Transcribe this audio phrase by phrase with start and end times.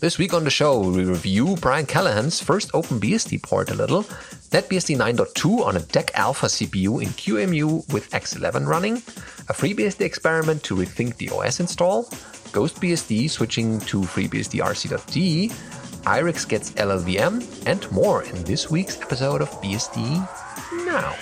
[0.00, 4.04] This week on the show, we review Brian Callahan's first OpenBSD port a little,
[4.48, 8.96] NetBSD 9.2 on a DEC Alpha CPU in QEMU with X11 running,
[9.50, 12.04] a FreeBSD experiment to rethink the OS install,
[12.54, 15.52] GhostBSD switching to FreeBSD RC.D,
[16.06, 20.26] IRIX gets LLVM, and more in this week's episode of BSD
[20.86, 21.14] Now.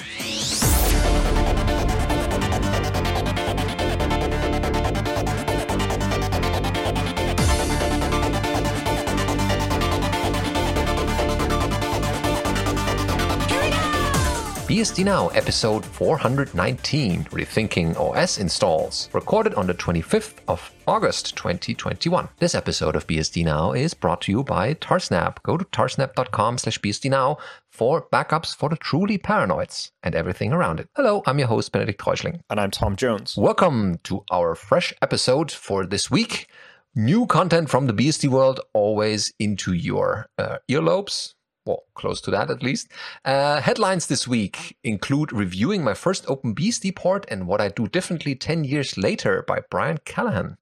[14.69, 22.29] BSD Now, episode 419, Rethinking OS Installs, recorded on the 25th of August 2021.
[22.37, 25.43] This episode of BSD Now is brought to you by Tarsnap.
[25.43, 27.39] Go to tarsnap.com slash BSD Now
[27.71, 30.91] for backups for the truly paranoids and everything around it.
[30.95, 32.43] Hello, I'm your host, Benedict Reuschling.
[32.51, 33.39] And I'm Tom Jones.
[33.39, 36.51] Welcome to our fresh episode for this week.
[36.95, 41.33] New content from the BSD world always into your uh, earlobes
[41.69, 42.89] well, close to that at least.
[43.25, 48.35] Uh, headlines this week include reviewing my first OpenBSD port and what I do differently
[48.35, 50.57] 10 years later by Brian Callahan.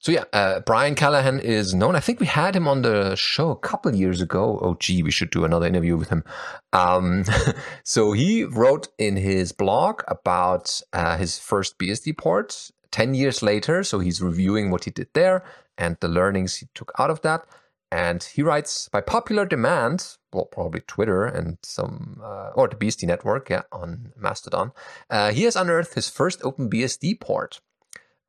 [0.00, 1.96] So yeah, uh, Brian Callahan is known.
[1.96, 4.58] I think we had him on the show a couple years ago.
[4.62, 6.24] Oh, gee, we should do another interview with him.
[6.72, 7.24] Um,
[7.84, 13.82] so he wrote in his blog about uh, his first BSD port 10 years later.
[13.82, 15.44] So he's reviewing what he did there
[15.76, 17.44] and the learnings he took out of that.
[17.92, 23.06] And he writes, by popular demand, well, probably Twitter and some, uh, or the BSD
[23.06, 24.72] network, yeah, on Mastodon,
[25.08, 27.60] uh, he has unearthed his first OpenBSD port.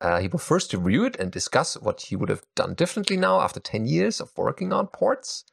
[0.00, 3.40] Uh, he will first review it and discuss what he would have done differently now
[3.40, 5.44] after 10 years of working on ports.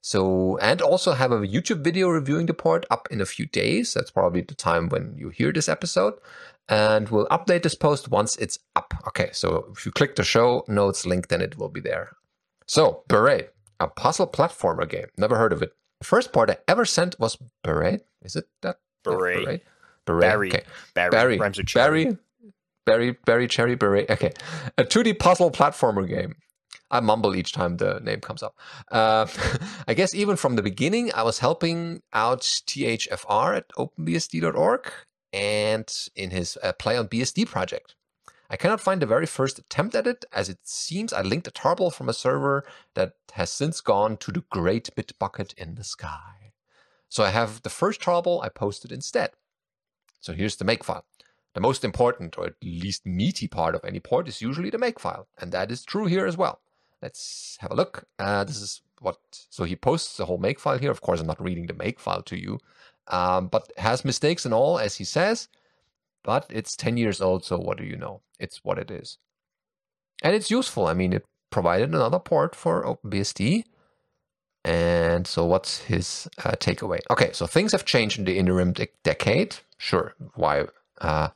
[0.00, 3.92] So, and also have a YouTube video reviewing the port up in a few days.
[3.92, 6.14] That's probably the time when you hear this episode.
[6.66, 8.94] And we'll update this post once it's up.
[9.08, 12.16] Okay, so if you click the show notes link, then it will be there.
[12.70, 15.06] So, Beret, a puzzle platformer game.
[15.18, 15.72] Never heard of it.
[15.98, 18.06] The first part I ever sent was Beret.
[18.22, 18.76] Is it that?
[19.02, 19.44] Beret.
[19.44, 19.62] Beret.
[20.06, 20.20] Beret.
[20.20, 20.48] Barry.
[20.50, 20.62] Okay.
[20.94, 21.10] Barry.
[21.10, 21.38] Barry.
[21.38, 22.04] Rhymes with cherry.
[22.04, 22.16] Barry.
[22.86, 23.18] Barry.
[23.26, 23.48] Barry.
[23.48, 23.74] Cherry.
[23.74, 24.08] Beret.
[24.08, 24.30] Okay.
[24.78, 26.36] A 2D puzzle platformer game.
[26.92, 28.54] I mumble each time the name comes up.
[28.92, 29.26] Uh,
[29.88, 34.92] I guess even from the beginning, I was helping out THFR at openbsd.org
[35.32, 37.96] and in his uh, Play on BSD project.
[38.52, 41.52] I cannot find the very first attempt at it, as it seems I linked a
[41.52, 46.52] tarball from a server that has since gone to the great Bitbucket in the sky.
[47.08, 49.30] So I have the first tarball I posted instead.
[50.20, 51.02] So here's the makefile.
[51.54, 55.26] The most important, or at least meaty part of any port is usually the makefile,
[55.38, 56.60] and that is true here as well.
[57.00, 58.04] Let's have a look.
[58.18, 59.18] Uh, this is what,
[59.48, 60.90] so he posts the whole makefile here.
[60.90, 62.58] Of course, I'm not reading the makefile to you,
[63.06, 65.48] um, but has mistakes and all, as he says.
[66.22, 68.22] But it's 10 years old, so what do you know?
[68.38, 69.18] It's what it is.
[70.22, 70.86] And it's useful.
[70.86, 73.64] I mean, it provided another port for OpenBSD.
[74.64, 77.00] And so, what's his uh, takeaway?
[77.10, 79.56] Okay, so things have changed in the interim de- decade.
[79.78, 80.66] Sure, why
[81.00, 81.28] uh,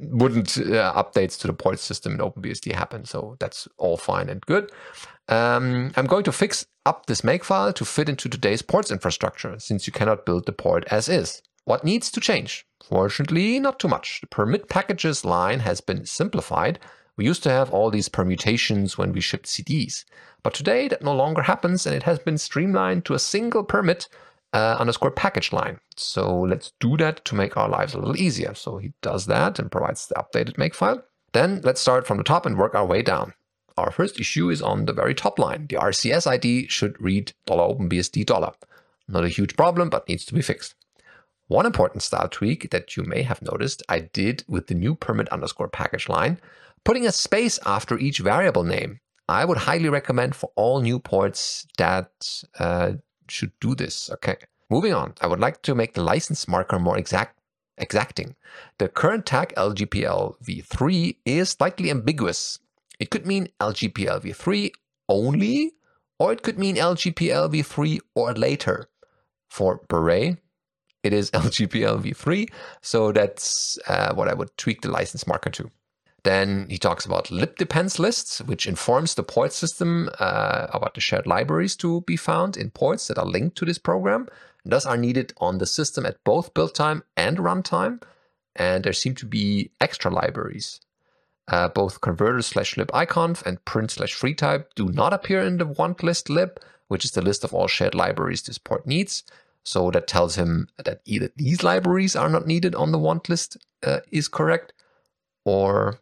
[0.00, 3.04] wouldn't uh, updates to the port system in OpenBSD happen?
[3.04, 4.72] So that's all fine and good.
[5.28, 9.86] Um, I'm going to fix up this makefile to fit into today's ports infrastructure, since
[9.86, 11.40] you cannot build the port as is.
[11.64, 12.66] What needs to change?
[12.82, 14.20] Fortunately, not too much.
[14.20, 16.78] The permit packages line has been simplified.
[17.16, 20.04] We used to have all these permutations when we shipped CDs.
[20.42, 24.08] But today that no longer happens and it has been streamlined to a single permit
[24.52, 25.78] uh, underscore package line.
[25.96, 28.54] So let's do that to make our lives a little easier.
[28.54, 31.02] So he does that and provides the updated makefile.
[31.32, 33.34] Then let's start from the top and work our way down.
[33.76, 35.66] Our first issue is on the very top line.
[35.68, 38.54] The RCS ID should read $openbsd.
[39.08, 40.74] Not a huge problem, but needs to be fixed.
[41.50, 45.28] One important style tweak that you may have noticed I did with the new permit
[45.30, 46.40] underscore package line,
[46.84, 49.00] putting a space after each variable name.
[49.28, 52.12] I would highly recommend for all new ports that
[52.60, 52.92] uh,
[53.28, 54.10] should do this.
[54.10, 54.36] Okay.
[54.70, 57.40] Moving on, I would like to make the license marker more exact
[57.78, 58.36] exacting.
[58.78, 62.60] The current tag LGPL v3 is slightly ambiguous.
[63.00, 64.70] It could mean LGPL v3
[65.08, 65.72] only,
[66.16, 68.88] or it could mean LGPL v3 or later.
[69.48, 70.36] For Beret,
[71.02, 72.50] it is LGPLv3.
[72.82, 75.70] So that's uh, what I would tweak the license marker to.
[76.22, 81.00] Then he talks about lib depends lists, which informs the port system uh, about the
[81.00, 84.28] shared libraries to be found in ports that are linked to this program,
[84.64, 88.02] and thus are needed on the system at both build time and runtime.
[88.54, 90.80] And there seem to be extra libraries.
[91.48, 96.02] Uh, both converter slash libiconv and print slash freetype do not appear in the want
[96.02, 99.24] list lib, which is the list of all shared libraries this port needs.
[99.62, 103.56] So that tells him that either these libraries are not needed on the want list
[103.82, 104.72] uh, is correct,
[105.44, 106.00] or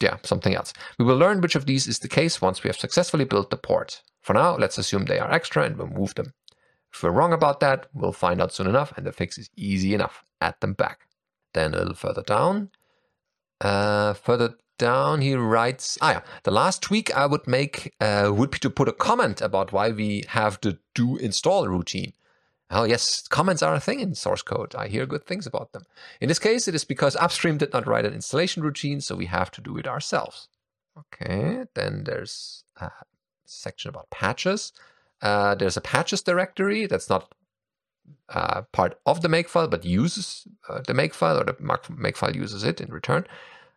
[0.00, 0.72] yeah, something else.
[0.98, 3.56] We will learn which of these is the case once we have successfully built the
[3.56, 4.02] port.
[4.22, 6.32] For now, let's assume they are extra and remove them.
[6.92, 9.94] If we're wrong about that, we'll find out soon enough, and the fix is easy
[9.94, 10.24] enough.
[10.40, 11.08] Add them back.
[11.54, 12.70] Then a little further down.
[13.60, 18.50] Uh, further down, he writes, ah, yeah, the last tweak I would make uh, would
[18.50, 22.12] be to put a comment about why we have the do install routine.
[22.74, 24.74] Oh, yes, comments are a thing in source code.
[24.74, 25.84] I hear good things about them.
[26.22, 29.26] In this case, it is because Upstream did not write an installation routine, so we
[29.26, 30.48] have to do it ourselves.
[30.98, 32.90] Okay, then there's a
[33.44, 34.72] section about patches.
[35.20, 37.34] Uh, there's a patches directory that's not
[38.30, 42.80] uh, part of the makefile, but uses uh, the makefile, or the makefile uses it
[42.80, 43.26] in return.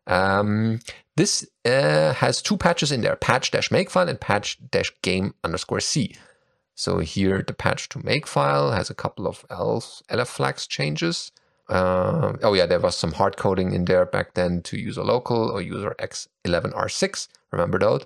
[0.07, 0.79] Um,
[1.17, 6.15] this uh, has two patches in there: patch-makefile and patch-game underscore c.
[6.75, 11.31] So here, the patch to make file has a couple of else LF flags changes.
[11.67, 15.49] Uh, oh yeah, there was some hard coding in there back then to user local
[15.49, 17.27] or user X11R6.
[17.51, 18.05] Remember that.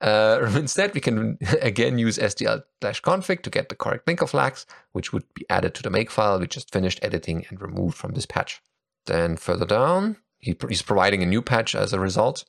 [0.00, 5.24] Uh, instead, we can again use sdl-config to get the correct linker flags, which would
[5.34, 8.60] be added to the make file we just finished editing and removed from this patch.
[9.06, 12.44] Then further down, he, he's providing a new patch as a result.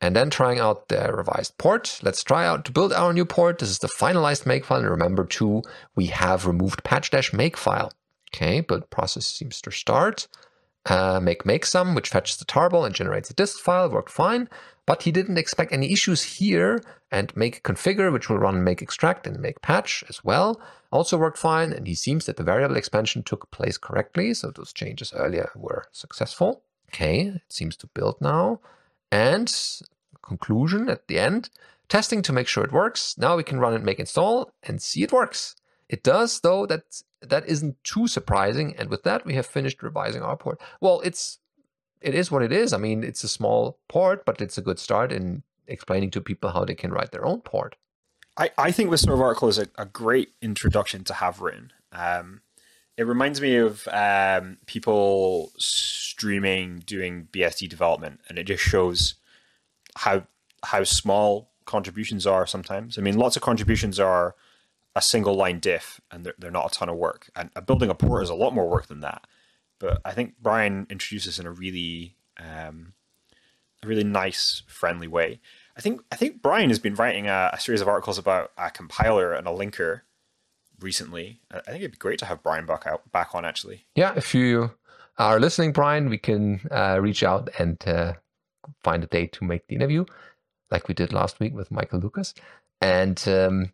[0.00, 2.00] And then trying out the revised port.
[2.02, 3.58] Let's try out to build our new port.
[3.58, 4.78] This is the finalized makefile.
[4.78, 5.62] And remember too,
[5.94, 7.90] we have removed patch-makefile.
[8.34, 10.28] Okay, build process seems to start.
[10.84, 14.48] Uh, make makesum, which fetches the tarball and generates a dist file, worked fine.
[14.84, 16.82] But he didn't expect any issues here.
[17.10, 20.60] And make configure, which will run make extract and make patch as well,
[20.90, 21.72] also worked fine.
[21.72, 24.34] And he seems that the variable expansion took place correctly.
[24.34, 26.62] So those changes earlier were successful.
[26.88, 28.60] Okay, it seems to build now.
[29.16, 29.80] And
[30.20, 31.48] conclusion at the end,
[31.88, 33.16] testing to make sure it works.
[33.16, 35.56] Now we can run and make install and see it works.
[35.88, 38.76] It does, though, that that isn't too surprising.
[38.76, 40.60] And with that, we have finished revising our port.
[40.80, 41.38] Well, it's
[42.00, 42.72] it is what it is.
[42.74, 46.50] I mean, it's a small port, but it's a good start in explaining to people
[46.50, 47.76] how they can write their own port.
[48.36, 51.72] I, I think this sort of article is a, a great introduction to have written.
[51.90, 52.42] Um,
[52.96, 59.14] it reminds me of um, people streaming doing BSD development, and it just shows
[59.96, 60.26] how
[60.64, 62.98] how small contributions are sometimes.
[62.98, 64.34] I mean, lots of contributions are
[64.94, 67.30] a single line diff, and they're, they're not a ton of work.
[67.36, 69.26] And building a port is a lot more work than that.
[69.78, 72.94] But I think Brian introduced introduces in a really um,
[73.82, 75.40] a really nice, friendly way.
[75.76, 78.70] I think I think Brian has been writing a, a series of articles about a
[78.70, 80.00] compiler and a linker
[80.80, 81.40] recently.
[81.50, 83.86] I think it'd be great to have Brian back out back on actually.
[83.94, 84.72] Yeah, if you
[85.18, 88.14] are listening, Brian, we can uh, reach out and uh,
[88.82, 90.04] find a date to make the interview,
[90.70, 92.34] like we did last week with Michael Lucas.
[92.80, 93.72] And um,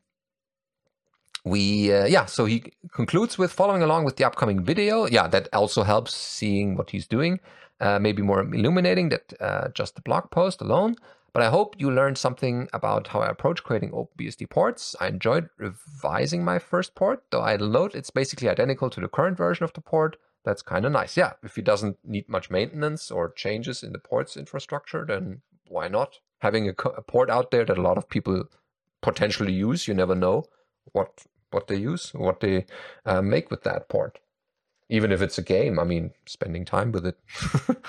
[1.45, 5.07] we, uh, yeah, so he concludes with following along with the upcoming video.
[5.07, 7.41] Yeah, that also helps seeing what he's doing,
[7.81, 10.97] uh, maybe more illuminating than uh, just the blog post alone.
[11.33, 14.95] But I hope you learned something about how I approach creating OpenBSD ports.
[15.01, 19.39] I enjoyed revising my first port, though I load it's basically identical to the current
[19.39, 20.17] version of the port.
[20.45, 21.17] That's kind of nice.
[21.17, 25.89] Yeah, if it doesn't need much maintenance or changes in the ports infrastructure, then why
[25.89, 26.19] not?
[26.41, 28.45] Having a, a port out there that a lot of people
[29.01, 30.45] potentially use, you never know
[30.93, 32.65] what what they use, what they
[33.07, 34.19] uh, make with that port.
[34.89, 37.19] Even if it's a game, I mean, spending time with it.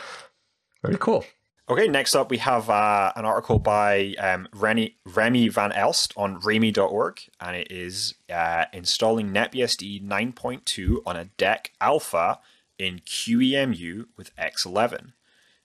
[0.83, 1.25] Very cool.
[1.69, 6.41] Okay, next up we have uh, an article by um, Remy, Remy van Elst on
[6.41, 12.39] raymii.org, and it is uh, installing NetBSD 9.2 on a DEC Alpha
[12.77, 15.13] in QEMU with X11.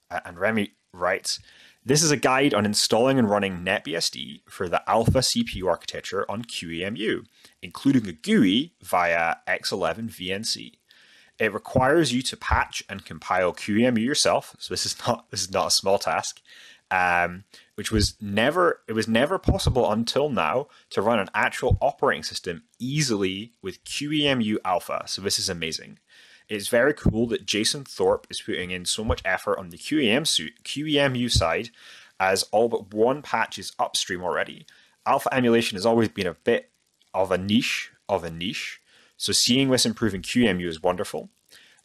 [0.08, 1.40] Uh, and Remy writes,
[1.84, 6.44] this is a guide on installing and running NetBSD for the Alpha CPU architecture on
[6.44, 7.24] QEMU,
[7.60, 10.77] including a GUI via X11 VNC.
[11.38, 14.56] It requires you to patch and compile QEMU yourself.
[14.58, 16.40] So this is not this is not a small task.
[16.90, 22.22] Um, which was never it was never possible until now to run an actual operating
[22.22, 25.02] system easily with QEMU Alpha.
[25.06, 25.98] So this is amazing.
[26.48, 30.22] It's very cool that Jason Thorpe is putting in so much effort on the QEM
[30.64, 31.68] QEMU side,
[32.18, 34.64] as all but one patch is upstream already.
[35.04, 36.70] Alpha emulation has always been a bit
[37.12, 38.80] of a niche of a niche,
[39.18, 41.28] so seeing this improving QEMU is wonderful.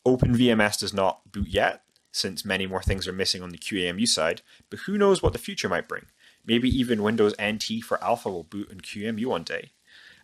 [0.06, 4.42] OpenVMS does not boot yet, since many more things are missing on the QEMU side,
[4.70, 6.06] but who knows what the future might bring.
[6.46, 9.72] Maybe even Windows NT for Alpha will boot in QEMU one day.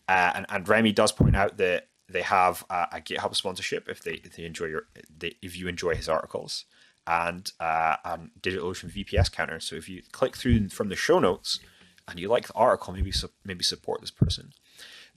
[0.08, 4.02] Uh, and, and Remy does point out that they have a, a GitHub sponsorship if
[4.02, 6.66] they if they enjoy your they, if you enjoy his articles
[7.06, 9.60] and uh, and DigitalOcean VPS counter.
[9.60, 11.60] So if you click through from the show notes
[12.08, 13.14] and you like the article, maybe
[13.46, 14.54] maybe support this person.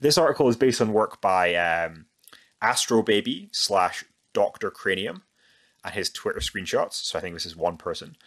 [0.03, 2.07] This article is based on work by um,
[2.61, 4.69] Astrobaby slash Dr.
[4.69, 5.23] Cranium
[5.81, 6.95] and his Twitter screenshots.
[6.95, 8.17] So I think this is one person.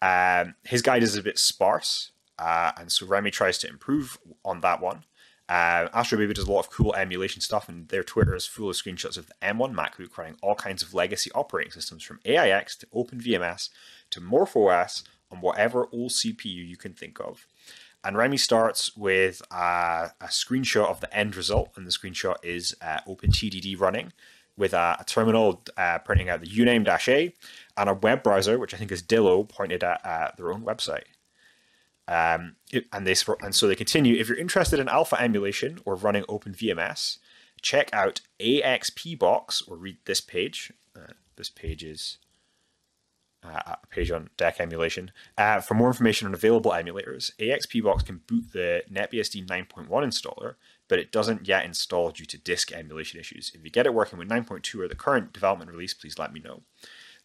[0.00, 4.60] Um, his guide is a bit sparse, uh, and so Remy tries to improve on
[4.60, 5.06] that one.
[5.48, 8.70] Uh, Astro Baby does a lot of cool emulation stuff, and their Twitter is full
[8.70, 12.76] of screenshots of the M1 MacBook running all kinds of legacy operating systems from AIX
[12.76, 13.70] to OpenVMS
[14.10, 17.48] to MorphOS on whatever old CPU you can think of.
[18.04, 22.74] And Remy starts with a, a screenshot of the end result, and the screenshot is
[22.82, 24.12] uh, OpenTTD running
[24.56, 27.32] with a, a terminal uh, printing out the uname-a
[27.76, 31.04] and a web browser, which I think is Dillo, pointed at uh, their own website.
[32.06, 32.56] Um,
[32.92, 34.16] and they and so they continue.
[34.16, 37.18] If you're interested in alpha emulation or running OpenVMS,
[37.62, 40.70] check out AXPbox or read this page.
[40.94, 42.18] Uh, this page is
[43.44, 45.10] uh, a page on DEC emulation.
[45.36, 50.54] Uh, for more information on available emulators, AXPbox can boot the NetBSD 9.1 installer,
[50.88, 53.52] but it doesn't yet install due to disk emulation issues.
[53.54, 56.40] If you get it working with 9.2 or the current development release, please let me
[56.40, 56.62] know.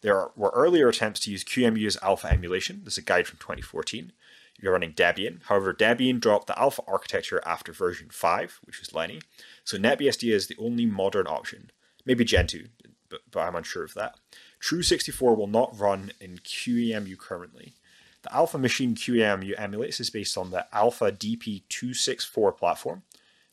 [0.02, 2.82] There were earlier attempts to use QEMU as alpha emulation.
[2.84, 4.12] This is a guide from 2014
[4.60, 5.42] you're running Debian.
[5.44, 9.20] However, Debian dropped the alpha architecture after version 5, which was Lenny.
[9.64, 11.70] So NetBSD is the only modern option.
[12.04, 12.66] Maybe Gentoo,
[13.08, 14.16] but, but I'm unsure of that.
[14.60, 17.74] Tru64 will not run in QEMU currently.
[18.22, 23.02] The Alpha Machine QEMU emulates is based on the Alpha DP264 platform,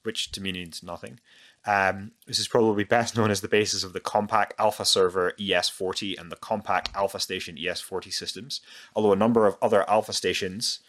[0.03, 1.19] which to me means nothing.
[1.65, 6.19] Um, this is probably best known as the basis of the Compaq Alpha Server ES40
[6.19, 8.61] and the Compaq Alpha Station ES40 systems,
[8.95, 10.79] although a number of other Alpha stations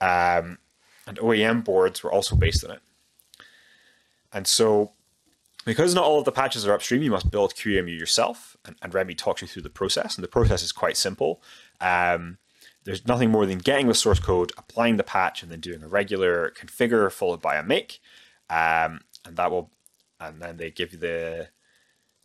[0.00, 0.58] um,
[1.06, 2.80] and OEM boards were also based on it.
[4.32, 4.92] And so,
[5.64, 8.56] because not all of the patches are upstream, you must build QEMU yourself.
[8.64, 10.16] And, and Remy talks you through the process.
[10.16, 11.42] And the process is quite simple.
[11.80, 12.38] Um,
[12.84, 15.88] there's nothing more than getting the source code, applying the patch, and then doing a
[15.88, 18.00] regular configure followed by a make.
[18.50, 19.70] Um, and that will,
[20.20, 21.48] and then they give you the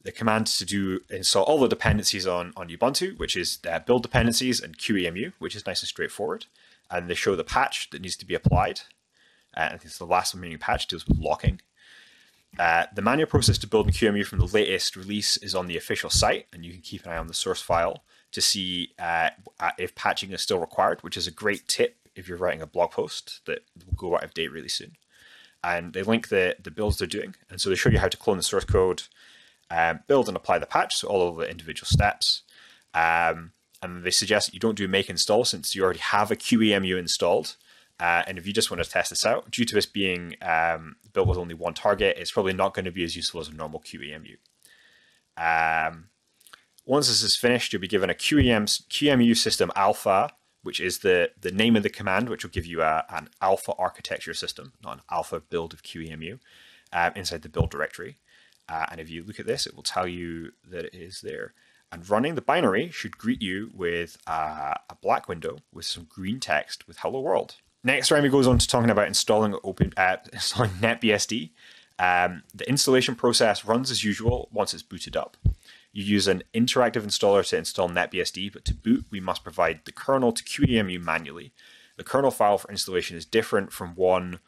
[0.04, 4.04] the command to do install all the dependencies on on Ubuntu, which is uh, build
[4.04, 6.46] dependencies and QEMU, which is nice and straightforward
[6.90, 8.82] and they show the patch that needs to be applied.
[9.56, 11.62] I it's the last remaining patch deals with locking.
[12.60, 16.10] Uh, the manual process to build QEMU from the latest release is on the official
[16.10, 19.30] site, and you can keep an eye on the source file to see uh,
[19.78, 22.92] if patching is still required, which is a great tip if you're writing a blog
[22.92, 24.94] post that will go out of date really soon.
[25.64, 28.18] And they link the, the builds they're doing, and so they show you how to
[28.18, 29.04] clone the source code,
[29.70, 32.44] um, build and apply the patch, so all of the individual steps.
[32.94, 33.52] Um,
[33.82, 36.98] and they suggest that you don't do make install since you already have a QEMU
[36.98, 37.56] installed.
[38.00, 40.98] Uh, and if you just want to test this out, due to this being um,
[41.14, 43.54] built with only one target, it's probably not going to be as useful as a
[43.54, 44.38] normal QEMU.
[45.36, 46.10] Um,
[46.86, 50.30] once this is finished, you'll be given a QEM, QEMU system alpha,
[50.62, 53.74] which is the, the name of the command, which will give you a, an alpha
[53.78, 56.40] architecture system, not an alpha build of QEMU,
[56.94, 58.18] um, inside the build directory.
[58.70, 61.54] Uh, and if you look at this, it will tell you that it is there.
[61.92, 66.40] And running the binary should greet you with a, a black window with some green
[66.40, 70.72] text with "Hello World." Next, Remy goes on to talking about installing open uh, installing
[70.72, 71.52] NetBSD.
[72.00, 75.38] Um, the installation process runs as usual once it's booted up.
[75.92, 79.92] You use an interactive installer to install NetBSD, but to boot, we must provide the
[79.92, 81.54] kernel to QEMU manually.
[81.96, 84.40] The kernel file for installation is different from one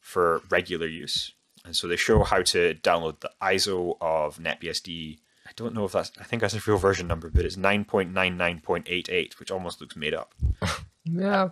[0.00, 1.32] for regular use.
[1.64, 5.18] And so they show how to download the ISO of NetBSD
[5.48, 6.12] I don't know if that's.
[6.20, 9.08] I think that's a real version number, but it's nine point nine nine point eight
[9.08, 10.34] eight, which almost looks made up.
[11.12, 11.48] yeah,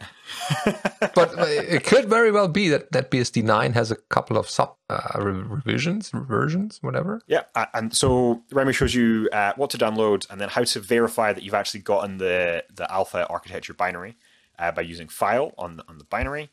[1.14, 4.74] but it could very well be that that BSD nine has a couple of sub
[4.90, 7.20] uh, revisions, versions, whatever.
[7.26, 7.42] Yeah,
[7.74, 11.42] and so Remy shows you uh, what to download and then how to verify that
[11.42, 14.16] you've actually gotten the the alpha architecture binary
[14.58, 16.50] uh, by using file on the, on the binary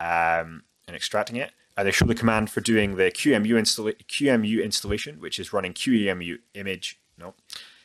[0.00, 1.52] um, and extracting it.
[1.76, 6.38] Uh, they show the command for doing the installa- QEMU installation, which is running QEMU
[6.54, 6.98] image.
[7.16, 7.34] No,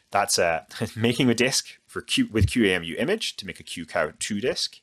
[0.10, 0.64] that's uh,
[0.96, 4.80] making a disk for Q- with QEMU image to make a QCOW2 disk.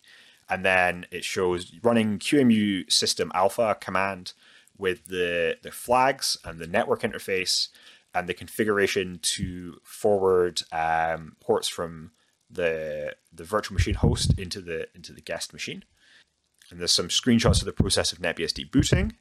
[0.49, 4.33] And then it shows running QEMU system alpha command
[4.79, 7.69] with the, the flags and the network interface
[8.15, 12.13] and the configuration to forward um, ports from
[12.53, 15.85] the the virtual machine host into the into the guest machine.
[16.71, 19.13] And there's some screenshots of the process of NetBSD booting,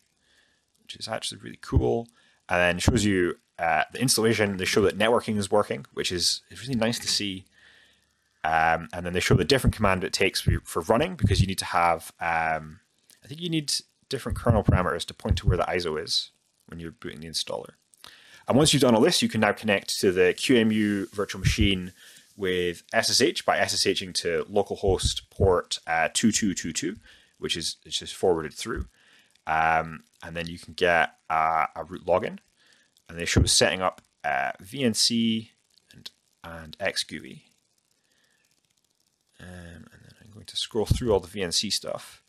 [0.81, 2.07] which is actually really cool.
[2.47, 4.57] And then shows you uh, the installation.
[4.57, 7.45] They show that networking is working, which is really nice to see.
[8.49, 11.47] Um, and then they show the different command it takes for, for running because you
[11.47, 12.79] need to have, um,
[13.23, 13.73] I think you need
[14.07, 16.31] different kernel parameters to point to where the ISO is
[16.67, 17.73] when you're booting the installer.
[18.47, 21.91] And once you've done all this, you can now connect to the QEMU virtual machine
[22.35, 26.95] with SSH by SSHing to localhost port uh, 2222
[27.39, 28.85] which is it's just forwarded through.
[29.47, 32.37] Um, and then you can get uh, a root login,
[33.07, 35.49] and they show setting up uh, VNC
[35.93, 36.11] and
[36.43, 37.41] and XGUI.
[39.39, 42.21] Um, and then I'm going to scroll through all the VNC stuff.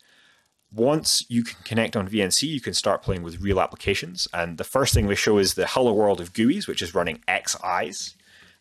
[0.73, 4.27] Once you can connect on VNC, you can start playing with real applications.
[4.33, 7.19] And the first thing they show is the Hello World of GUIs, which is running
[7.27, 8.15] XEyes.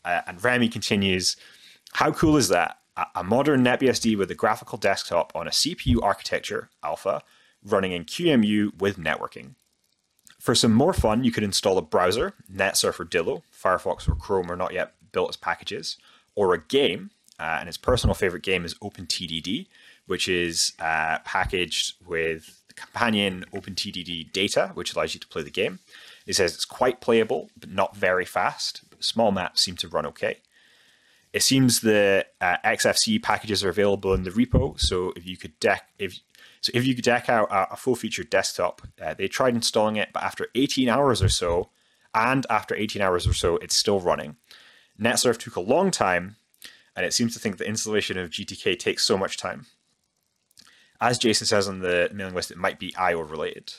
[0.04, 1.36] Uh, and Remy continues,
[1.92, 2.78] how cool is that?
[2.96, 7.22] A, a modern NetBSD with a graphical desktop on a CPU architecture, Alpha,
[7.64, 9.54] running in QEMU with networking.
[10.40, 14.50] For some more fun, you could install a browser, NetSurf or Dillo, Firefox or Chrome
[14.50, 15.98] are not yet built as packages,
[16.34, 19.66] or a game, uh, and his personal favorite game is OpenTTD,
[20.06, 25.78] which is uh, packaged with companion OpenTTD data, which allows you to play the game.
[26.26, 28.82] He says it's quite playable, but not very fast.
[29.00, 30.38] Small maps seem to run okay.
[31.32, 35.58] It seems the uh, XFC packages are available in the repo, so if you could
[35.60, 36.18] deck if
[36.60, 39.96] so if you could deck out a, a full featured desktop, uh, they tried installing
[39.96, 41.70] it, but after 18 hours or so,
[42.14, 44.36] and after 18 hours or so, it's still running.
[45.00, 46.36] NetSurf took a long time,
[47.00, 49.64] and it seems to think the installation of GTK takes so much time.
[51.00, 53.72] As Jason says on the mailing list, it might be IO related.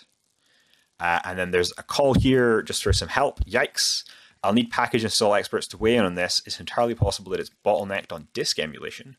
[0.99, 3.45] Uh, and then there's a call here just for some help.
[3.45, 4.05] Yikes.
[4.43, 6.41] I'll need package install experts to weigh in on this.
[6.47, 9.17] It's entirely possible that it's bottlenecked on disk emulation.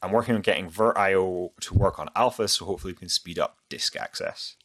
[0.00, 3.58] I'm working on getting VirtIO to work on alpha, so hopefully we can speed up
[3.68, 4.56] disk access.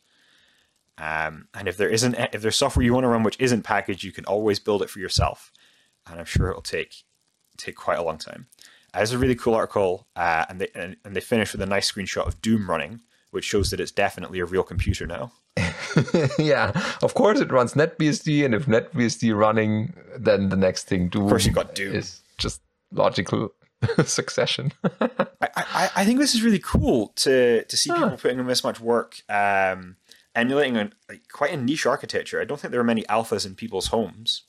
[0.98, 4.06] Um, and if there isn't, if there's software you want to run which isn't packaged,
[4.06, 5.52] you can always build it for yourself.
[6.10, 7.04] And I'm sure it'll take
[7.58, 8.48] take quite a long time.
[8.96, 11.66] Uh, it's a really cool article, uh, and they and, and they finish with a
[11.66, 13.02] nice screenshot of Doom running,
[13.32, 15.32] which shows that it's definitely a real computer now.
[16.40, 21.24] yeah, of course it runs NetBSD, and if NetBSD running, then the next thing Doom.
[21.24, 21.96] Of course, you got Doom.
[21.96, 23.54] Is just logical
[24.06, 24.72] succession.
[25.02, 28.64] I, I, I, think this is really cool to to see people putting in this
[28.64, 29.98] much work, um,
[30.36, 32.42] emulating a, like, quite a niche architecture.
[32.42, 34.44] I don't think there are many alphas in people's homes.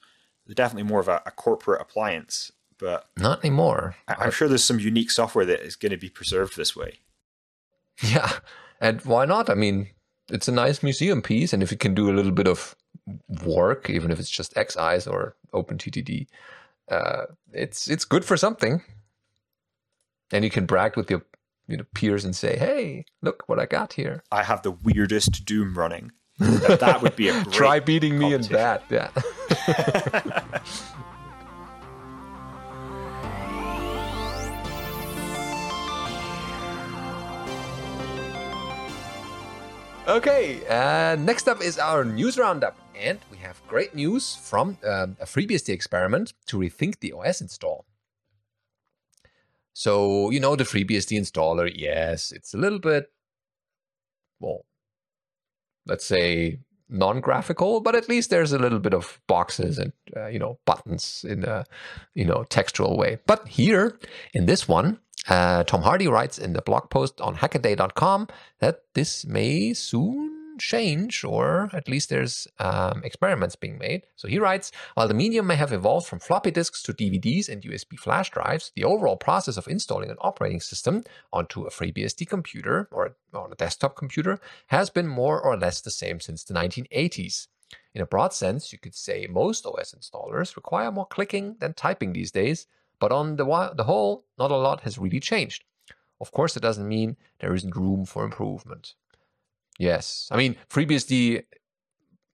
[0.47, 3.97] They're definitely more of a, a corporate appliance, but not anymore.
[4.07, 7.01] I, am sure there's some unique software that is going to be preserved this way.
[8.03, 8.31] Yeah,
[8.81, 9.51] and why not?
[9.51, 9.89] I mean,
[10.31, 12.75] it's a nice museum piece, and if it can do a little bit of
[13.45, 16.27] work, even if it's just XEyes or OpenTTD,
[16.91, 18.83] uh, it's it's good for something.
[20.31, 21.23] And you can brag with your
[21.67, 24.23] you know peers and say, "Hey, look what I got here!
[24.31, 28.43] I have the weirdest Doom running." that, that would be a try beating me in
[28.43, 28.85] that.
[28.91, 29.11] Yeah.
[40.09, 45.19] Okay, uh, next up is our news roundup, and we have great news from um,
[45.21, 47.85] a FreeBSD experiment to rethink the OS install.
[49.75, 53.13] So, you know, the FreeBSD installer, yes, it's a little bit,
[54.41, 54.65] well,
[55.85, 60.39] let's say non-graphical, but at least there's a little bit of boxes and uh, you
[60.39, 61.67] know buttons in a
[62.15, 63.19] you know textual way.
[63.27, 63.99] But here
[64.33, 68.29] in this one, uh, Tom Nardi writes in the blog post on hackaday.com
[68.61, 74.03] that this may soon change, or at least there's um, experiments being made.
[74.17, 77.63] So he writes While the medium may have evolved from floppy disks to DVDs and
[77.63, 82.89] USB flash drives, the overall process of installing an operating system onto a FreeBSD computer
[82.91, 84.39] or on a desktop computer
[84.69, 87.49] has been more or less the same since the 1980s.
[87.95, 92.13] In a broad sense, you could say most OS installers require more clicking than typing
[92.13, 92.67] these days,
[93.01, 93.45] but on the,
[93.77, 95.65] the whole, not a lot has really changed.
[96.21, 98.95] Of course, it doesn't mean there isn't room for improvement.
[99.79, 101.45] Yes, I mean FreeBSD.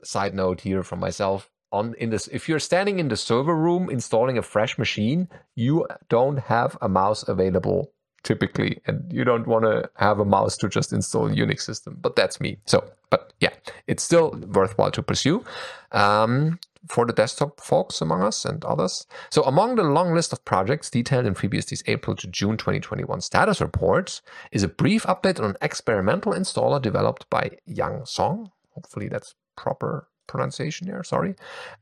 [0.02, 3.88] Side note here from myself on in this: if you're standing in the server room
[3.88, 9.64] installing a fresh machine, you don't have a mouse available typically, and you don't want
[9.64, 11.96] to have a mouse to just install a Unix system.
[12.00, 12.58] But that's me.
[12.66, 13.52] So, but yeah,
[13.86, 15.44] it's still worthwhile to pursue.
[15.92, 19.06] Um, for the desktop folks among us and others.
[19.30, 23.60] So, among the long list of projects detailed in FreeBSD's April to June 2021 status
[23.60, 24.20] report
[24.52, 28.50] is a brief update on an experimental installer developed by Yang Song.
[28.74, 31.34] Hopefully, that's proper pronunciation there, sorry.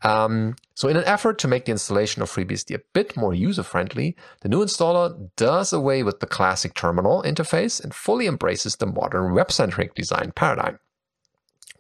[0.03, 3.63] Um, so, in an effort to make the installation of FreeBSD a bit more user
[3.63, 8.87] friendly, the new installer does away with the classic terminal interface and fully embraces the
[8.87, 10.79] modern web centric design paradigm.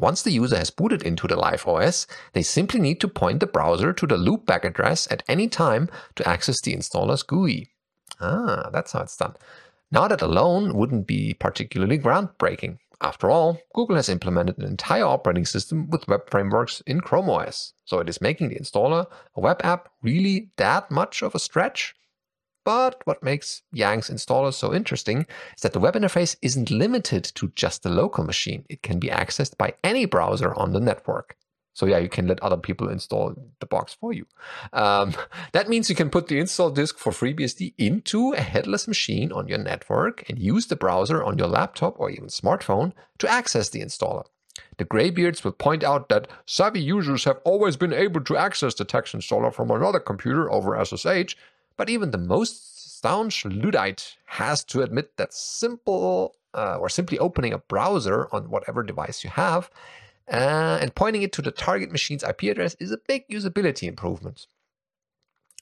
[0.03, 3.47] Once the user has booted into the live OS, they simply need to point the
[3.47, 7.69] browser to the loopback address at any time to access the installer's GUI.
[8.21, 9.37] Ah, that's how it's done.
[9.93, 12.79] Now that alone wouldn't be particularly groundbreaking.
[13.01, 17.73] After all, Google has implemented an entire operating system with web frameworks in Chrome OS,
[17.85, 21.95] so it is making the installer a web app really that much of a stretch?
[22.65, 27.53] But what makes Yang's installer so interesting is that the web interface isn't limited to
[27.57, 28.65] just the local machine.
[28.69, 31.37] It can be accessed by any browser on the network.
[31.75, 34.27] So yeah, you can let other people install the box for you.
[34.73, 35.15] Um,
[35.53, 39.49] that means you can put the install disk for FreeBSD into a headless machine on
[39.49, 43.81] your network and use the browser on your laptop or even smartphone to access the
[43.81, 44.25] installer.
[44.77, 48.85] The graybeards will point out that savvy users have always been able to access the
[48.85, 51.37] text installer from another computer over SSH,
[51.77, 57.53] but even the most staunch Luddite has to admit that simple uh, or simply opening
[57.53, 59.71] a browser on whatever device you have
[60.31, 64.47] uh, and pointing it to the target machine's IP address is a big usability improvement.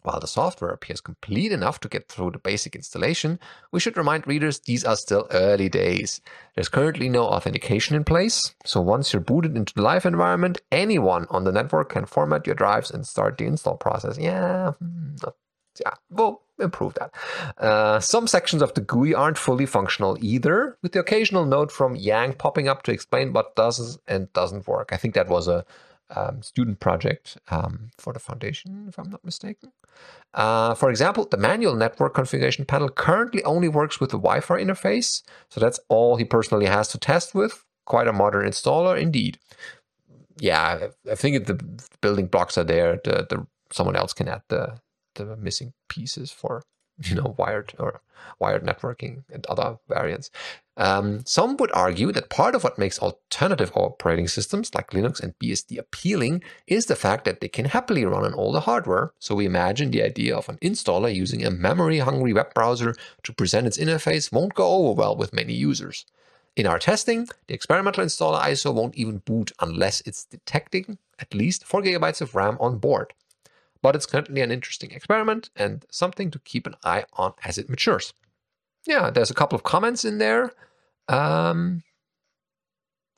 [0.02, 3.38] While the software appears complete enough to get through the basic installation,
[3.70, 6.22] we should remind readers these are still early days.
[6.54, 11.26] There's currently no authentication in place, so once you're booted into the live environment, anyone
[11.28, 14.18] on the network can format your drives and start the install process.
[14.18, 15.36] Yeah, hmm, not
[15.78, 17.14] yeah, we'll improve that.
[17.58, 21.96] Uh, some sections of the GUI aren't fully functional either, with the occasional note from
[21.96, 24.92] Yang popping up to explain what does and doesn't work.
[24.92, 25.64] I think that was a
[26.14, 29.72] um, student project um, for the foundation, if I'm not mistaken.
[30.34, 34.62] Uh, for example, the manual network configuration panel currently only works with the Wi Fi
[34.62, 37.64] interface, so that's all he personally has to test with.
[37.86, 39.38] Quite a modern installer indeed.
[40.38, 41.54] Yeah, I think the
[42.00, 43.00] building blocks are there.
[43.02, 44.78] The, the someone else can add the
[45.14, 46.62] the missing pieces for
[47.04, 48.02] you know wired or
[48.38, 50.30] wired networking and other variants.
[50.76, 55.38] Um, some would argue that part of what makes alternative operating systems like Linux and
[55.38, 59.12] BSD appealing is the fact that they can happily run on older hardware.
[59.18, 62.94] So we imagine the idea of an installer using a memory-hungry web browser
[63.24, 66.06] to present its interface won't go over well with many users.
[66.56, 71.64] In our testing, the experimental installer ISO won't even boot unless it's detecting at least
[71.64, 73.12] 4 gigabytes of RAM on board
[73.82, 77.68] but it's currently an interesting experiment and something to keep an eye on as it
[77.68, 78.12] matures.
[78.86, 80.52] Yeah, there's a couple of comments in there.
[81.08, 81.82] Um,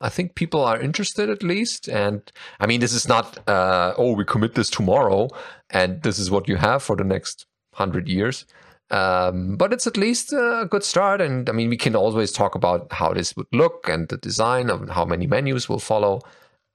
[0.01, 1.87] I think people are interested at least.
[1.87, 5.29] And I mean, this is not, uh, oh, we commit this tomorrow
[5.69, 8.45] and this is what you have for the next hundred years.
[8.91, 11.21] Um, but it's at least a good start.
[11.21, 14.69] And I mean, we can always talk about how this would look and the design
[14.69, 16.21] of how many menus will follow.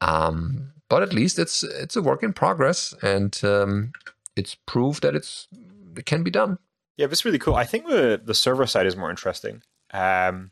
[0.00, 3.92] Um, but at least it's it's a work in progress, and um,
[4.36, 5.48] it's proof that it's
[5.96, 6.58] it can be done.
[6.96, 7.54] Yeah, it's really cool.
[7.54, 9.62] I think the the server side is more interesting.
[9.92, 10.50] Um,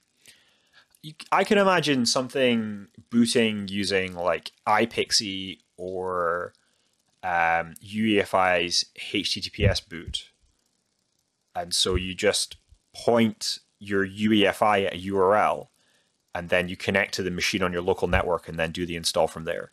[1.30, 6.52] I can imagine something booting using like iPXE or
[7.22, 10.30] um, UEFI's HTTPS boot,
[11.54, 12.56] and so you just
[12.94, 15.68] point your UEFI at a URL,
[16.34, 18.96] and then you connect to the machine on your local network, and then do the
[18.96, 19.72] install from there.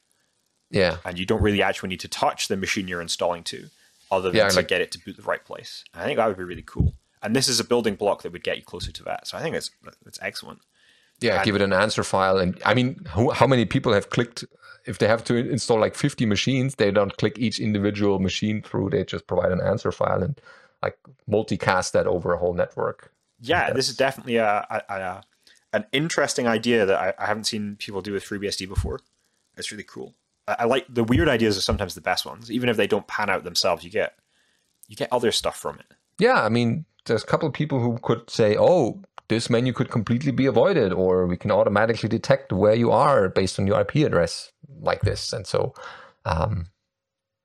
[0.73, 0.97] Yeah.
[1.05, 3.69] And you don't really actually need to touch the machine you're installing to,
[4.11, 5.83] other than yeah, to like, get it to boot the right place.
[5.93, 6.93] I think that would be really cool.
[7.21, 9.27] And this is a building block that would get you closer to that.
[9.27, 9.71] So I think it's
[10.03, 10.59] that's excellent.
[11.21, 14.09] Yeah, and, give it an answer file, and I mean, who, how many people have
[14.09, 14.43] clicked?
[14.85, 18.89] If they have to install like 50 machines, they don't click each individual machine through.
[18.89, 20.41] They just provide an answer file and
[20.81, 20.97] like
[21.29, 23.13] multicast that over a whole network.
[23.39, 25.23] Yeah, this is definitely a, a, a,
[25.71, 28.99] an interesting idea that I, I haven't seen people do with FreeBSD before.
[29.55, 30.13] It's really cool.
[30.47, 32.51] I like the weird ideas are sometimes the best ones.
[32.51, 34.15] Even if they don't pan out themselves, you get
[34.87, 35.85] you get other stuff from it.
[36.19, 39.89] Yeah, I mean, there's a couple of people who could say, "Oh, this menu could
[39.89, 43.97] completely be avoided," or we can automatically detect where you are based on your IP
[44.05, 44.51] address,
[44.81, 45.31] like this.
[45.31, 45.73] And so,
[46.25, 46.67] um,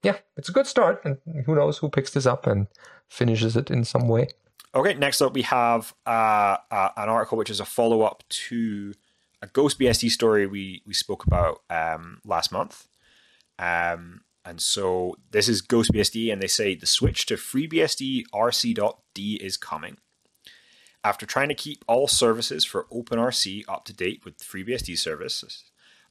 [0.03, 1.05] yeah, it's a good start.
[1.05, 2.67] And who knows who picks this up and
[3.09, 4.29] finishes it in some way.
[4.75, 8.93] Okay, next up we have uh, uh, an article which is a follow up to
[9.41, 12.88] a Ghost BSD story we we spoke about um, last month.
[13.59, 19.57] Um, and so this is GhostBSD, and they say the switch to FreeBSD RC.D is
[19.57, 19.99] coming.
[21.05, 25.65] After trying to keep all services for OpenRC up to date with FreeBSD services,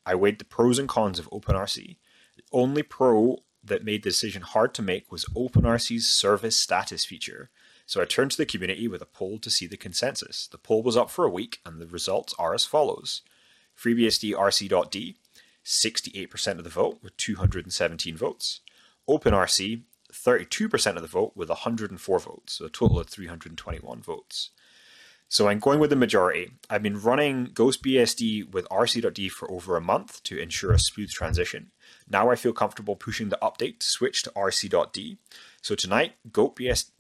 [0.05, 1.97] I weighed the pros and cons of OpenRC.
[2.35, 7.49] The only pro that made the decision hard to make was OpenRC's service status feature,
[7.85, 10.47] so I turned to the community with a poll to see the consensus.
[10.47, 13.21] The poll was up for a week, and the results are as follows
[13.77, 15.15] FreeBSD RC.D,
[15.67, 18.61] 68% of the vote with 217 votes.
[19.07, 24.51] OpenRC, 32% of the vote with 104 votes, so a total of 321 votes.
[25.29, 26.51] So I'm going with the majority.
[26.69, 31.71] I've been running GhostBSD with RC.D for over a month to ensure a smooth transition.
[32.09, 35.17] Now I feel comfortable pushing the update to switch to RC.D.
[35.61, 36.91] So tonight, GoatBSD,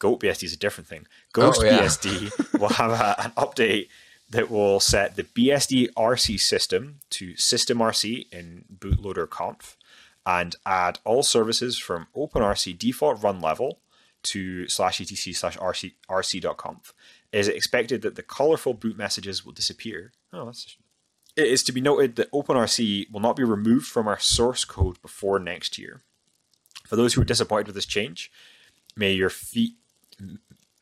[0.00, 1.06] Goat BSD is a different thing.
[1.34, 2.58] GhostBSD oh, yeah.
[2.58, 3.88] Will have a, an update
[4.30, 9.76] that will set the BSD RC system to system RC in bootloader conf
[10.24, 13.80] and add all services from OpenRC default run level
[14.22, 16.94] to slash etc slash rc rc.conf.
[17.32, 20.12] Is it expected that the colorful boot messages will disappear?
[20.32, 20.76] Oh, that's
[21.36, 25.00] It is to be noted that OpenRC will not be removed from our source code
[25.00, 26.02] before next year.
[26.86, 28.30] For those who are disappointed with this change,
[28.96, 29.74] may your feet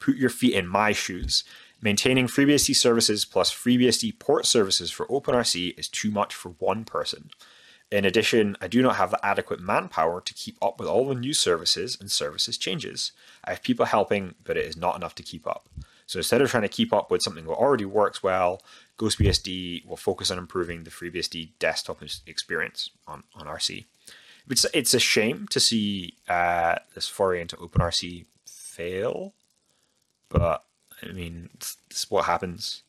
[0.01, 1.45] put your feet in my shoes.
[1.81, 7.31] Maintaining FreeBSD services plus FreeBSD port services for OpenRC is too much for one person.
[7.91, 11.15] In addition, I do not have the adequate manpower to keep up with all the
[11.15, 13.13] new services and services changes.
[13.45, 15.69] I have people helping, but it is not enough to keep up.
[16.07, 18.61] So instead of trying to keep up with something that already works well,
[18.99, 23.87] GhostBSD will focus on improving the FreeBSD desktop experience on, on RC.
[24.51, 29.35] It's, it's a shame to see uh, this foray into OpenRC fail,
[30.29, 30.65] but
[31.03, 31.77] I mean, it's,
[32.11, 32.83] what happens.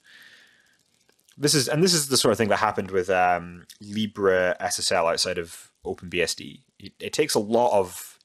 [1.37, 5.37] This is and this is the sort of thing that happened with um, SSL outside
[5.37, 6.61] of OpenBSD.
[6.79, 8.19] It, it takes a lot of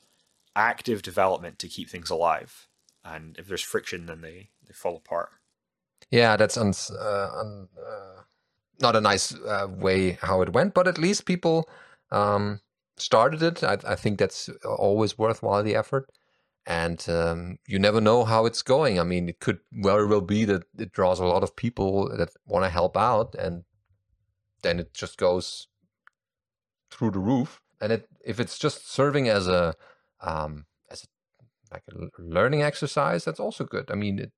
[0.56, 2.68] active development to keep things alive,
[3.04, 5.30] and if there's friction, then they they fall apart.
[6.10, 8.22] Yeah, that's un, uh, un, uh,
[8.80, 11.68] not a nice uh, way how it went, but at least people
[12.10, 12.60] um,
[12.96, 13.64] started it.
[13.64, 16.10] I, I, think that's always worthwhile the effort.
[16.66, 18.98] And um, you never know how it's going.
[18.98, 22.30] I mean, it could very well be that it draws a lot of people that
[22.46, 23.64] want to help out, and
[24.62, 25.68] then it just goes
[26.90, 27.60] through the roof.
[27.80, 29.74] And it, if it's just serving as a
[30.20, 33.90] um, as a, like a learning exercise, that's also good.
[33.90, 34.32] I mean, it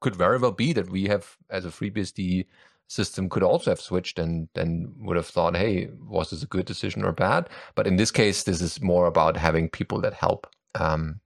[0.00, 2.46] could very well be that we have, as a FreeBSD
[2.88, 6.66] system, could also have switched and then would have thought, hey, was this a good
[6.66, 7.48] decision or bad?
[7.74, 11.20] But in this case, this is more about having people that help um,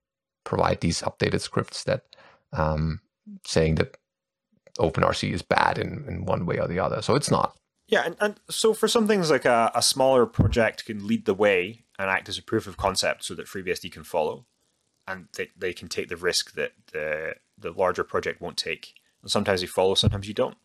[0.45, 2.05] provide these updated scripts that
[2.53, 3.01] um,
[3.45, 3.97] saying that
[4.79, 7.03] OpenRC is bad in, in one way or the other.
[7.03, 7.57] So it's not.
[7.89, 11.35] Yeah, and, and so for some things like a, a smaller project can lead the
[11.35, 14.47] way and act as a proof of concept so that FreeBSD can follow
[15.07, 18.95] and they, they can take the risk that the the larger project won't take.
[19.23, 20.57] And sometimes you follow, sometimes you don't.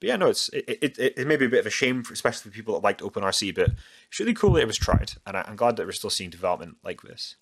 [0.00, 2.12] But yeah, no, it's it, it, it, may be a bit of a shame, for,
[2.12, 3.70] especially for people that liked OpenRC, but
[4.08, 6.30] it's really cool that it was tried, and I, am glad that we're still seeing
[6.30, 7.36] development like this.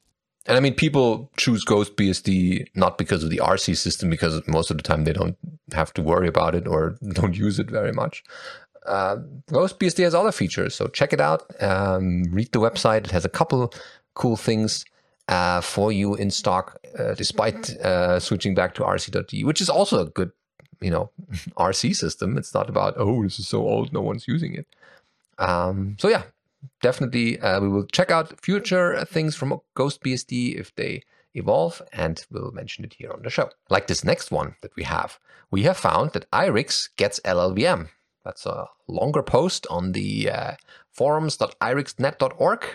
[0.46, 4.70] And I mean, people choose Ghost BSD not because of the RC system, because most
[4.70, 5.36] of the time they don't
[5.72, 8.22] have to worry about it or don't use it very much.
[8.86, 9.16] Uh,
[9.50, 11.44] Ghost BSD has other features, so check it out.
[11.60, 13.74] Um, read the website; it has a couple
[14.14, 14.84] cool things
[15.28, 20.02] uh, for you in stock, uh, despite uh, switching back to RC.D, which is also
[20.02, 20.30] a good,
[20.80, 21.10] you know,
[21.56, 22.38] RC system.
[22.38, 24.66] It's not about oh, this is so old, no one's using it.
[25.38, 26.22] Um, so yeah,
[26.82, 31.02] definitely, uh, we will check out future things from Ghost BSD if they
[31.34, 33.50] evolve, and we'll mention it here on the show.
[33.68, 35.18] Like this next one that we have,
[35.50, 37.88] we have found that IRIX gets LLVM.
[38.24, 40.52] That's a longer post on the uh,
[40.90, 42.66] forums.irixnet.org.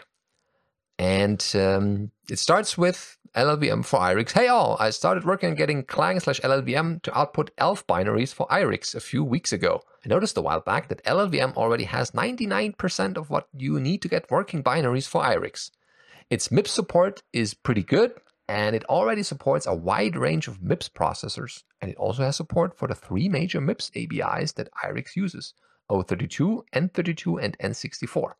[0.97, 4.29] And um, it starts with LLVM for IRIX.
[4.33, 8.45] Hey all, I started working on getting Clang slash LLVM to output ELF binaries for
[8.47, 9.81] IRIX a few weeks ago.
[10.05, 14.09] I noticed a while back that LLVM already has 99% of what you need to
[14.09, 15.71] get working binaries for IRIX.
[16.29, 18.11] Its MIPS support is pretty good,
[18.49, 21.63] and it already supports a wide range of MIPS processors.
[21.79, 25.53] And it also has support for the three major MIPS ABIs that IRIX uses
[25.89, 28.33] O32, N32, and N64.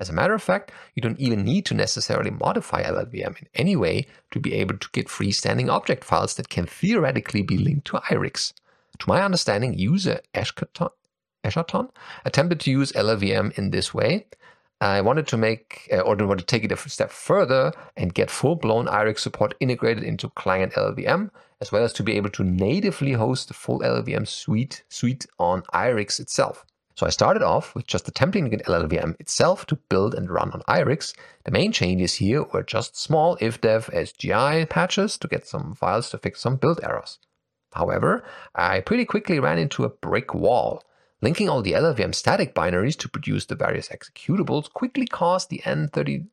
[0.00, 3.76] As a matter of fact, you don't even need to necessarily modify LLVM in any
[3.76, 8.00] way to be able to get freestanding object files that can theoretically be linked to
[8.10, 8.52] IRIX.
[8.98, 10.90] To my understanding, user Eschaton
[12.24, 14.26] attempted to use LLVM in this way.
[14.80, 18.86] I wanted to make, uh, or to take it a step further and get full-blown
[18.86, 23.48] IRIX support integrated into Clang LLVM, as well as to be able to natively host
[23.48, 26.64] the full LLVM suite suite on IRIX itself.
[26.98, 30.50] So I started off with just attempting to get LLVM itself to build and run
[30.50, 31.14] on IRIX.
[31.44, 36.18] The main changes here were just small ifdef SGI patches to get some files to
[36.18, 37.20] fix some build errors.
[37.72, 40.82] However, I pretty quickly ran into a brick wall.
[41.22, 46.26] Linking all the LLVM static binaries to produce the various executables quickly caused the N32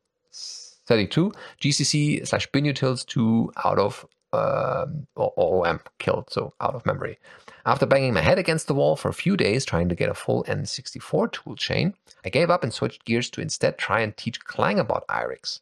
[1.62, 7.20] GCC slash binutils to out of um, OOM killed, so out of memory.
[7.66, 10.14] After banging my head against the wall for a few days trying to get a
[10.14, 14.78] full N64 toolchain, I gave up and switched gears to instead try and teach Clang
[14.78, 15.58] about IRIX.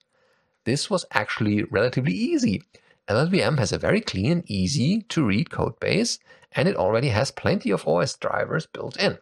[0.65, 2.63] This was actually relatively easy.
[3.09, 6.19] LLVM has a very clean and easy to read code base,
[6.53, 9.17] and it already has plenty of OS drivers built in.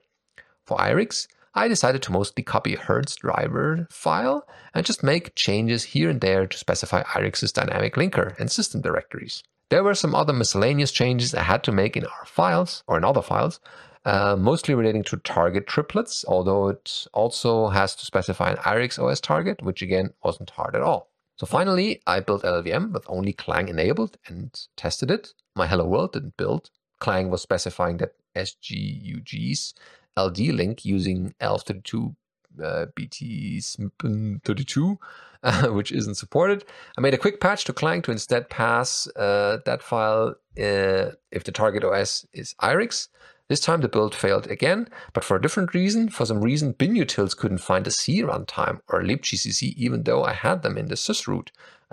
[0.66, 6.10] For IRIX, I decided to mostly copy Hurd's driver file and just make changes here
[6.10, 9.44] and there to specify IRIX's dynamic linker and system directories.
[9.72, 13.04] There were some other miscellaneous changes I had to make in our files or in
[13.04, 13.58] other files,
[14.04, 19.18] uh, mostly relating to target triplets, although it also has to specify an IRIX OS
[19.18, 21.08] target, which again wasn't hard at all.
[21.36, 25.32] So finally, I built LLVM with only Clang enabled and tested it.
[25.56, 26.68] My Hello World didn't build.
[27.00, 29.72] Clang was specifying that SGUGs
[30.18, 32.14] LD link using ELF32
[32.62, 34.98] uh, BT32,
[35.42, 36.64] uh, which isn't supported.
[36.96, 41.44] I made a quick patch to Clang to instead pass uh, that file uh, if
[41.44, 43.08] the target OS is IRIX.
[43.48, 46.08] This time the build failed again, but for a different reason.
[46.08, 50.62] For some reason, binutils couldn't find a C runtime or libgcc, even though I had
[50.62, 51.48] them in the sysroot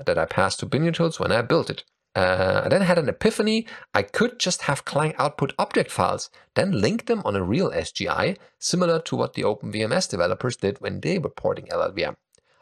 [0.06, 1.84] that I passed to binutils when I built it.
[2.16, 3.68] Uh, I then had an epiphany.
[3.94, 8.38] I could just have Clang output object files, then link them on a real SGI,
[8.58, 12.16] similar to what the OpenVMS developers did when they were porting LLVM.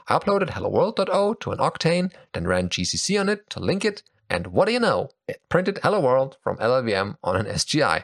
[0.07, 4.47] I uploaded helloworld.o to an Octane, then ran GCC on it to link it, and
[4.47, 5.09] what do you know?
[5.27, 8.03] It printed Hello World from LLVM on an SGI.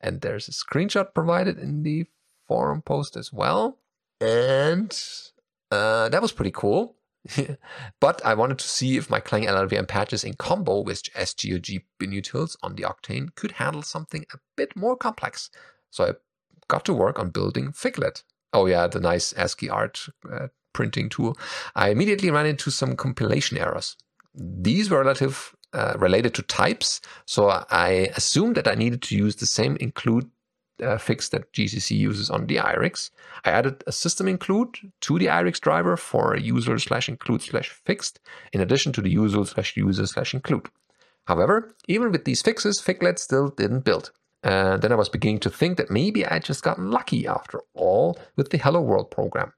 [0.00, 2.06] And there's a screenshot provided in the
[2.46, 3.78] forum post as well.
[4.20, 4.96] And
[5.70, 6.95] uh, that was pretty cool.
[8.00, 12.56] but I wanted to see if my Clang LLVM patches in combo with SGUG binutils
[12.62, 15.50] on the Octane could handle something a bit more complex.
[15.90, 16.12] So I
[16.68, 18.22] got to work on building Figlet.
[18.52, 21.36] Oh yeah, the nice ASCII art uh, printing tool.
[21.74, 23.96] I immediately ran into some compilation errors.
[24.34, 29.36] These were relative uh, related to types, so I assumed that I needed to use
[29.36, 30.30] the same include
[30.82, 33.10] uh, fix that GCC uses on the IRIX.
[33.44, 38.20] I added a system include to the IRIX driver for user slash include slash fixed,
[38.52, 40.68] in addition to the user slash user slash include.
[41.26, 44.12] However, even with these fixes, Figlet still didn't build.
[44.42, 48.18] And then I was beginning to think that maybe I just got lucky after all
[48.36, 49.52] with the Hello World program.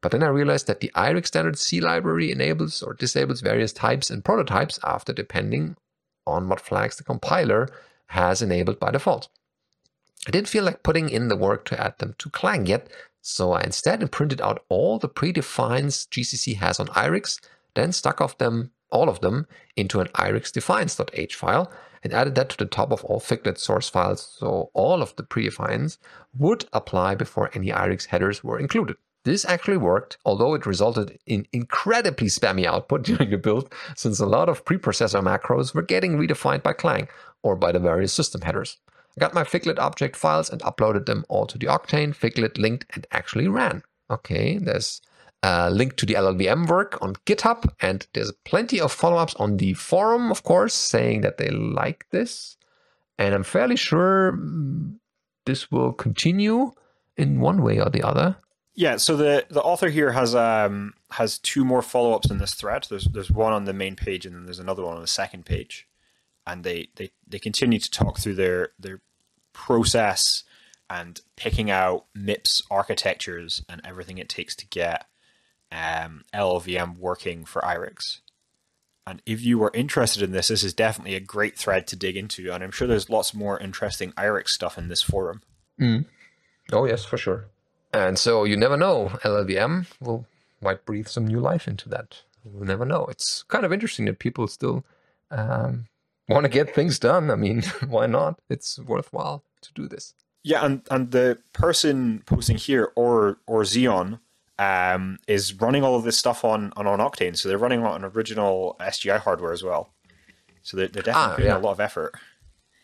[0.00, 4.10] But then I realized that the IRIX standard C library enables or disables various types
[4.10, 5.76] and prototypes after depending
[6.24, 7.68] on what flags the compiler
[8.06, 9.28] has enabled by default.
[10.28, 12.90] I didn't feel like putting in the work to add them to Clang yet,
[13.22, 17.40] so I instead printed out all the predefines GCC has on IRIX,
[17.74, 21.72] then stuck off them, all of them, into an irixdefines.h file
[22.04, 25.22] and added that to the top of all Figlet source files so all of the
[25.22, 25.96] predefines
[26.36, 28.96] would apply before any IRIX headers were included.
[29.24, 34.26] This actually worked, although it resulted in incredibly spammy output during the build, since a
[34.26, 37.08] lot of preprocessor macros were getting redefined by Clang
[37.42, 38.76] or by the various system headers.
[39.18, 42.14] I got my Figlet object files and uploaded them all to the Octane.
[42.14, 43.82] Figlet linked and actually ran.
[44.08, 45.02] Okay, there's
[45.42, 49.56] a link to the LLVM work on GitHub, and there's plenty of follow ups on
[49.56, 52.56] the forum, of course, saying that they like this.
[53.18, 54.94] And I'm fairly sure mm,
[55.46, 56.70] this will continue
[57.16, 58.36] in one way or the other.
[58.76, 62.54] Yeah, so the, the author here has um has two more follow ups in this
[62.54, 62.86] thread.
[62.88, 65.44] There's there's one on the main page and then there's another one on the second
[65.44, 65.88] page,
[66.46, 69.00] and they they, they continue to talk through their their
[69.58, 70.44] process
[70.88, 75.06] and picking out MIPS architectures and everything it takes to get
[75.70, 78.20] um, LLVM working for IRIX.
[79.06, 82.16] And if you were interested in this, this is definitely a great thread to dig
[82.16, 82.52] into.
[82.52, 85.42] And I'm sure there's lots more interesting IRIX stuff in this forum.
[85.80, 86.06] Mm.
[86.72, 87.46] Oh, yes, for sure.
[87.92, 90.26] And so you never know, LLVM will
[90.60, 92.22] might breathe some new life into that.
[92.44, 93.06] We'll never know.
[93.06, 94.84] It's kind of interesting that people still
[95.30, 95.86] um,
[96.28, 97.30] want to get things done.
[97.30, 98.40] I mean, why not?
[98.48, 100.14] It's worthwhile to do this.
[100.44, 104.20] Yeah, and, and the person posting here, or or Xeon,
[104.58, 107.36] um, is running all of this stuff on, on, on Octane.
[107.36, 109.92] So they're running on original SGI hardware as well.
[110.62, 111.58] So they're, they're definitely ah, putting yeah.
[111.58, 112.14] a lot of effort.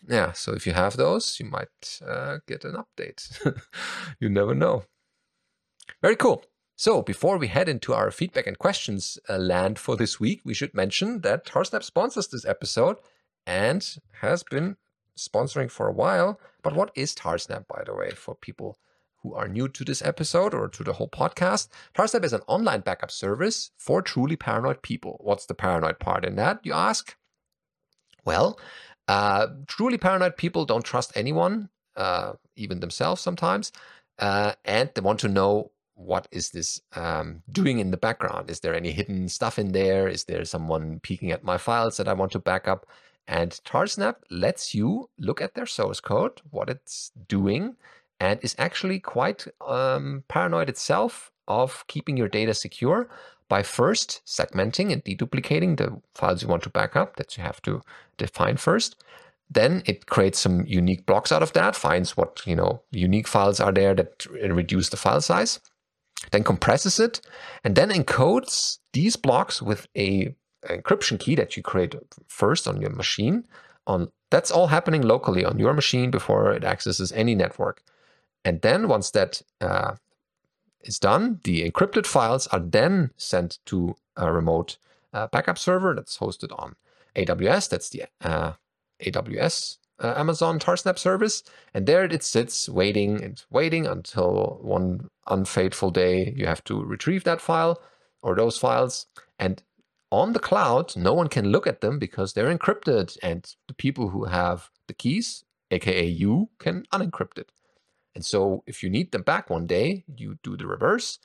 [0.07, 3.55] Yeah, so if you have those, you might uh, get an update.
[4.19, 4.83] you never know.
[6.01, 6.43] Very cool.
[6.77, 10.53] So before we head into our feedback and questions uh, land for this week, we
[10.53, 12.97] should mention that Tarsnap sponsors this episode
[13.47, 14.77] and has been
[15.17, 16.39] sponsoring for a while.
[16.61, 18.77] But what is Tarsnap, by the way, for people
[19.21, 21.69] who are new to this episode or to the whole podcast?
[21.95, 25.17] Tarsnap is an online backup service for truly paranoid people.
[25.21, 27.15] What's the paranoid part in that, you ask?
[28.25, 28.59] Well,
[29.07, 33.71] uh, truly paranoid people don't trust anyone, uh, even themselves sometimes,
[34.19, 38.49] uh, and they want to know what is this um, doing in the background?
[38.49, 40.07] Is there any hidden stuff in there?
[40.07, 42.85] Is there someone peeking at my files that I want to back up?
[43.27, 47.75] And Tarsnap lets you look at their source code, what it's doing,
[48.19, 53.09] and is actually quite um, paranoid itself of keeping your data secure
[53.47, 57.61] by first segmenting and deduplicating the files you want to back up that you have
[57.63, 57.81] to
[58.17, 58.95] define first.
[59.49, 63.59] Then it creates some unique blocks out of that, finds what you know unique files
[63.59, 65.59] are there that reduce the file size,
[66.31, 67.21] then compresses it,
[67.63, 70.35] and then encodes these blocks with a
[70.69, 71.95] encryption key that you create
[72.27, 73.45] first on your machine.
[73.87, 77.81] On that's all happening locally on your machine before it accesses any network.
[78.43, 79.95] And then once that uh,
[80.81, 84.77] is done, the encrypted files are then sent to a remote
[85.13, 86.75] uh, backup server that's hosted on
[87.15, 87.69] AWS.
[87.69, 88.53] That's the uh,
[89.03, 91.43] AWS uh, Amazon Tarsnap service,
[91.73, 97.23] and there it sits waiting and waiting until one unfaithful day you have to retrieve
[97.23, 97.81] that file
[98.21, 99.07] or those files.
[99.39, 99.63] And
[100.11, 104.09] on the cloud, no one can look at them because they're encrypted, and the people
[104.09, 107.51] who have the keys, aka you, can unencrypt it.
[108.13, 111.19] And so if you need them back one day, you do the reverse.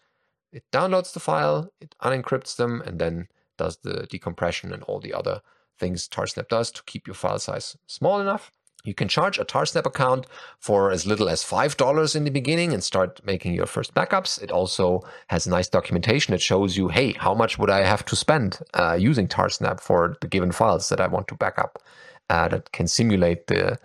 [0.52, 5.14] It downloads the file, it unencrypts them, and then does the decompression and all the
[5.14, 5.42] other
[5.78, 8.50] things Tarsnap does to keep your file size small enough.
[8.84, 10.26] You can charge a Tarsnap account
[10.58, 14.40] for as little as $5 in the beginning and start making your first backups.
[14.42, 18.16] It also has nice documentation that shows you, hey, how much would I have to
[18.16, 21.82] spend uh, using Tarsnap for the given files that I want to back up?
[22.28, 23.76] Uh, that can simulate the,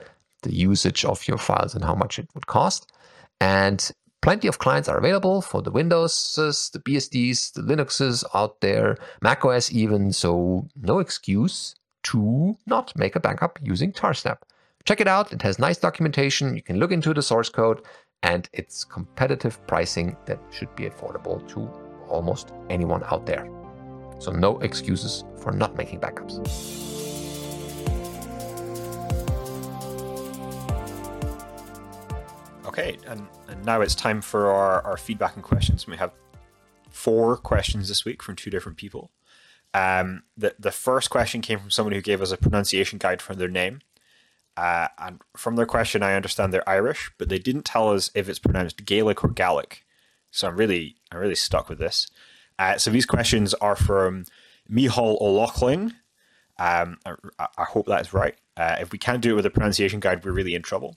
[0.44, 2.92] the usage of your files and how much it would cost.
[3.42, 3.92] And
[4.22, 9.72] plenty of clients are available for the Windowses, the BSDs, the Linuxes out there, macOS
[9.72, 10.12] even.
[10.14, 14.38] So no excuse to not make a backup using Tarsnap.
[14.86, 15.34] Check it out.
[15.34, 16.56] It has nice documentation.
[16.56, 17.82] You can look into the source code
[18.22, 21.68] and it's competitive pricing that should be affordable to
[22.08, 23.50] almost anyone out there.
[24.20, 26.38] So no excuses for not making backups.
[32.68, 35.88] Okay, and, and now it's time for our, our feedback and questions.
[35.88, 36.12] We have
[36.92, 39.10] four questions this week from two different people.
[39.74, 43.34] Um, the, the first question came from someone who gave us a pronunciation guide for
[43.34, 43.82] their name.
[44.58, 48.30] Uh, and from their question, I understand they're Irish, but they didn't tell us if
[48.30, 49.84] it's pronounced Gaelic or Gaelic.
[50.32, 52.08] So I'm really, I'm really stuck with this.
[52.58, 54.26] Uh, so these questions are from
[54.70, 55.96] Mihal O'Loughlin.
[56.58, 58.36] Um, I, I, hope that's right.
[58.56, 60.96] Uh, if we can't do it with a pronunciation guide, we're really in trouble.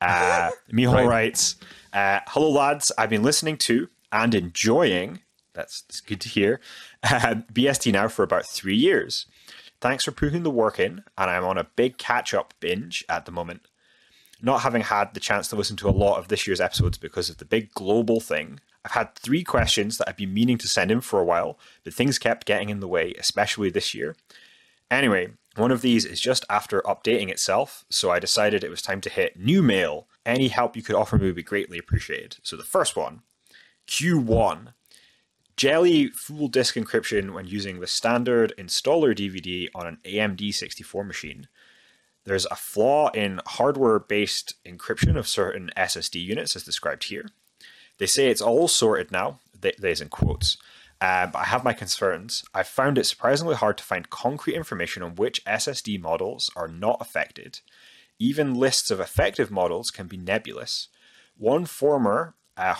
[0.00, 1.06] Uh, Mihal right.
[1.06, 1.56] writes,
[1.92, 5.20] uh, "Hello lads, I've been listening to and enjoying.
[5.52, 6.60] That's, that's good to hear.
[7.04, 9.26] Uh, BSD now for about three years.
[9.84, 13.30] Thanks for putting the work in, and I'm on a big catch-up binge at the
[13.30, 13.68] moment.
[14.40, 17.28] Not having had the chance to listen to a lot of this year's episodes because
[17.28, 20.90] of the big global thing." I've had three questions that I've been meaning to send
[20.90, 24.16] in for a while, but things kept getting in the way, especially this year.
[24.90, 29.02] Anyway, one of these is just after updating itself, so I decided it was time
[29.02, 30.08] to hit new mail.
[30.24, 32.38] Any help you could offer me would be greatly appreciated.
[32.42, 33.20] So the first one,
[33.86, 34.72] Q1.
[35.56, 41.48] GELI full disk encryption when using the standard installer DVD on an AMD 64 machine.
[42.24, 47.28] There's a flaw in hardware based encryption of certain SSD units, as described here.
[47.98, 49.40] They say it's all sorted now,
[49.78, 50.56] there's in quotes,
[51.00, 52.44] uh, but I have my concerns.
[52.52, 56.98] I've found it surprisingly hard to find concrete information on which SSD models are not
[57.00, 57.60] affected.
[58.18, 60.88] Even lists of effective models can be nebulous.
[61.36, 62.74] One former uh,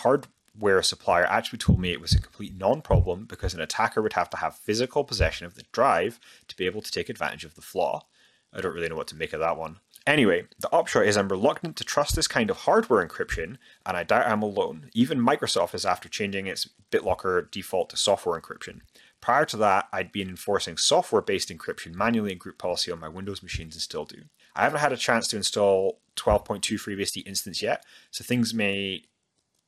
[0.55, 4.13] hardware supplier actually told me it was a complete non problem because an attacker would
[4.13, 7.55] have to have physical possession of the drive to be able to take advantage of
[7.55, 8.05] the flaw.
[8.53, 9.79] I don't really know what to make of that one.
[10.07, 14.03] Anyway, the upshot is I'm reluctant to trust this kind of hardware encryption, and I
[14.03, 14.89] doubt I'm alone.
[14.93, 18.81] Even Microsoft is after changing its BitLocker default to software encryption.
[19.19, 23.09] Prior to that, I'd been enforcing software based encryption manually in group policy on my
[23.09, 24.21] Windows machines and still do.
[24.55, 29.03] I haven't had a chance to install 12.2 FreeBSD instance yet, so things may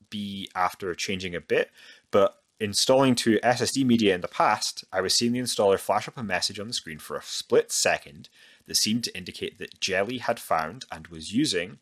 [0.10, 1.72] be after changing a bit,
[2.12, 6.18] but installing to SSD media in the past, I was seeing the installer flash up
[6.18, 8.30] a message on the screen for a split second
[8.66, 11.80] that seemed to indicate that GELI had found and was using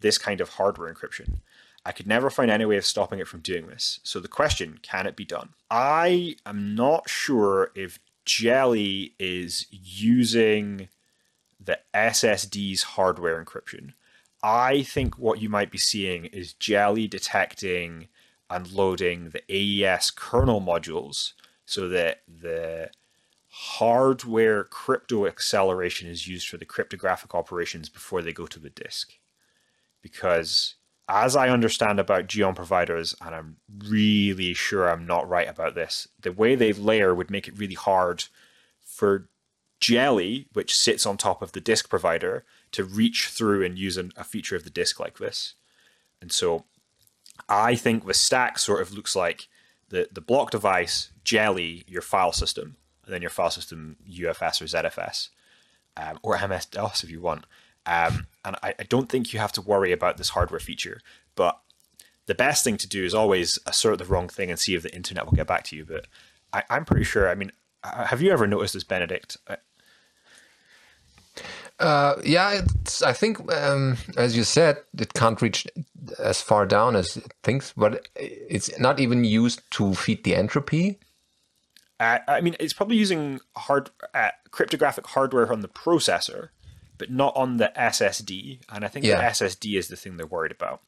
[0.00, 1.38] this kind of hardware encryption.
[1.84, 4.00] I could never find any way of stopping it from doing this.
[4.02, 5.50] So the question, can it be done?
[5.70, 10.88] I am not sure if GELI is using
[11.60, 13.92] the SSD's hardware encryption.
[14.46, 18.06] I think what you might be seeing is GELI detecting
[18.48, 21.32] and loading the AES kernel modules
[21.64, 22.90] so that the
[23.48, 29.14] hardware crypto acceleration is used for the cryptographic operations before they go to the disk.
[30.00, 30.76] Because
[31.08, 33.56] as I understand about GEOM providers, and I'm
[33.88, 37.74] really sure I'm not right about this, the way they layer would make it really
[37.74, 38.26] hard
[38.84, 39.28] for
[39.80, 44.12] GELI, which sits on top of the disk provider, to reach through and use an,
[44.16, 45.54] a feature of the disk like this.
[46.20, 46.64] And so
[47.48, 49.48] I think the stack sort of looks like
[49.88, 54.64] the, the block device, GELI, your file system, and then your file system UFS or
[54.64, 55.28] ZFS,
[55.96, 57.44] um, or MS DOS if you want.
[57.86, 61.00] Um, and I, I, don't think you have to worry about this hardware feature.
[61.36, 61.60] But
[62.26, 64.92] the best thing to do is always assert the wrong thing and see if the
[64.92, 65.84] internet will get back to you.
[65.84, 66.08] But
[66.52, 67.30] I, am pretty sure.
[67.30, 67.52] I mean,
[67.84, 69.36] have you ever noticed this, Benedict?
[71.78, 72.62] Uh, yeah,
[73.04, 75.66] I think um, as you said, it can't reach
[76.18, 80.98] as far down as it thinks, but it's not even used to feed the entropy.
[82.00, 86.48] Uh, I mean, it's probably using hard uh, cryptographic hardware on the processor,
[86.98, 88.60] but not on the SSD.
[88.70, 89.16] And I think Yeah.
[89.16, 90.80] the SSD is the thing they're worried about.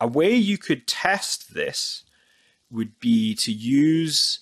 [0.00, 2.02] A way you could test this
[2.70, 4.40] would be to use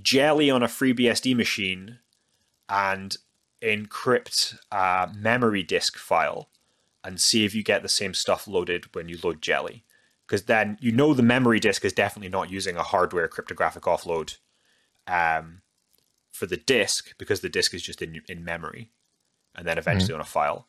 [0.00, 1.98] GELI on a FreeBSD machine
[2.68, 3.16] and
[3.62, 6.48] encrypt a memory disk file
[7.04, 9.84] and see if you get the same stuff loaded when you load GELI.
[10.26, 14.36] Because then you know the memory disk is definitely not using a hardware cryptographic offload
[15.06, 15.62] um,
[16.30, 18.90] for the disk because the disk is just in in memory
[19.54, 20.68] and then eventually on a file.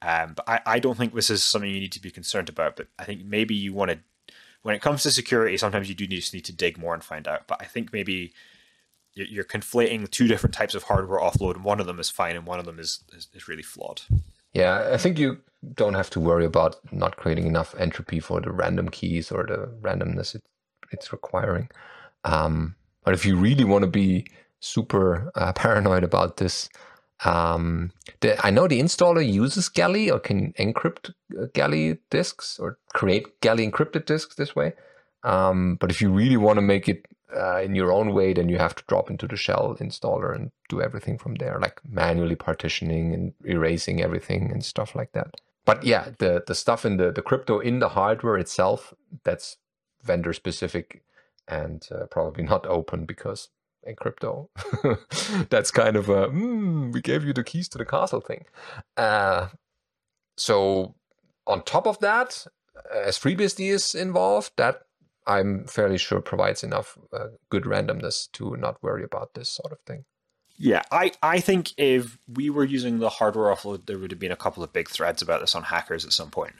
[0.00, 2.76] Um, but I, I don't think this is something you need to be concerned about.
[2.76, 3.98] But I think maybe you want to,
[4.62, 7.26] when it comes to security, sometimes you do just need to dig more and find
[7.26, 7.48] out.
[7.48, 8.32] But I think maybe
[9.24, 12.46] you're, conflating two different types of hardware offload, and one of them is fine, and
[12.46, 14.02] one of them is is, is really flawed.
[14.52, 15.38] Yeah, I think you
[15.74, 19.68] don't have to worry about not creating enough entropy for the random keys or the
[19.80, 20.42] randomness it,
[20.90, 21.68] it's requiring.
[22.24, 24.26] Um, but if you really want to be
[24.60, 26.68] super uh, paranoid about this,
[27.24, 27.90] um,
[28.20, 31.10] the, I know the installer uses GELI or can encrypt
[31.40, 34.72] uh, GELI disks or create GELI encrypted disks this way.
[35.24, 37.06] Um, but if you really want to make it
[37.36, 40.50] uh, in your own way, then you have to drop into the shell installer and
[40.68, 45.40] do everything from there, like manually partitioning and erasing everything and stuff like that.
[45.64, 49.58] But yeah, the the stuff in the the crypto in the hardware itself, that's
[50.02, 51.02] vendor specific
[51.46, 53.50] and uh, probably not open because
[53.82, 54.50] in crypto,
[55.50, 58.46] that's kind of a mm, we gave you the keys to the castle thing.
[58.96, 59.48] Uh,
[60.36, 60.94] so
[61.46, 62.46] on top of that,
[62.94, 64.82] as FreeBSD is involved, that
[65.28, 69.80] I'm fairly sure provides enough uh, good randomness to not worry about this sort of
[69.80, 70.04] thing.
[70.56, 74.32] Yeah, I, I think if we were using the hardware offload, there would have been
[74.32, 76.54] a couple of big threads about this on hackers at some point,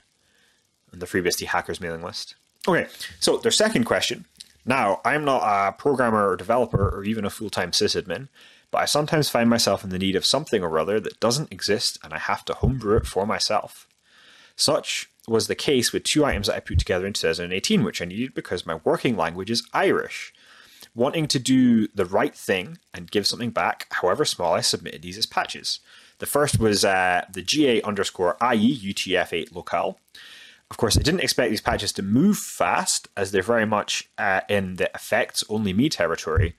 [0.93, 2.37] on the FreeBSD hackers mailing list.
[2.69, 2.87] Okay,
[3.19, 4.27] so their second question.
[4.65, 8.29] Now, I'm not a programmer or developer or even a full time sysadmin,
[8.71, 11.99] but I sometimes find myself in the need of something or other that doesn't exist
[12.05, 13.89] and I have to homebrew it for myself.
[14.57, 18.05] Such was the case with two items that I put together in 2018, which I
[18.05, 20.33] needed because my working language is Irish.
[20.95, 25.19] Wanting to do the right thing and give something back, however small, I submitted these
[25.19, 25.81] as patches.
[26.19, 29.99] The first was uh, the GA underscore IE UTF-8 locale.
[30.71, 34.41] Of course, I didn't expect these patches to move fast, as they're very much uh,
[34.49, 36.57] in the effects only me territory,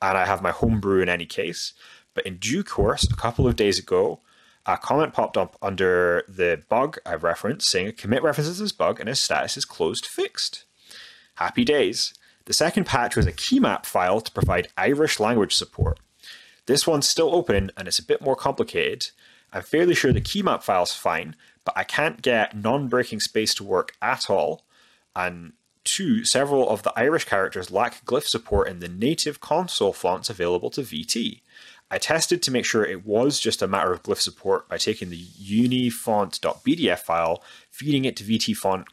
[0.00, 1.72] and I have my homebrew in any case.
[2.14, 4.20] But in due course, a couple of days ago,
[4.66, 9.00] a comment popped up under the bug I referenced saying a commit references this bug
[9.00, 10.64] and its status is closed fixed.
[11.36, 12.14] Happy days.
[12.44, 15.98] The second patch was a keymap file to provide Irish language support.
[16.66, 19.10] This one's still open and it's a bit more complicated.
[19.52, 23.64] I'm fairly sure the keymap file's fine, but I can't get non breaking space to
[23.64, 24.62] work at all.
[25.14, 25.52] And
[25.84, 30.70] two, several of the Irish characters lack glyph support in the native console fonts available
[30.70, 31.40] to VT.
[31.92, 35.10] I tested to make sure it was just a matter of glyph support by taking
[35.10, 38.86] the unifont.bdf file, feeding it to VT font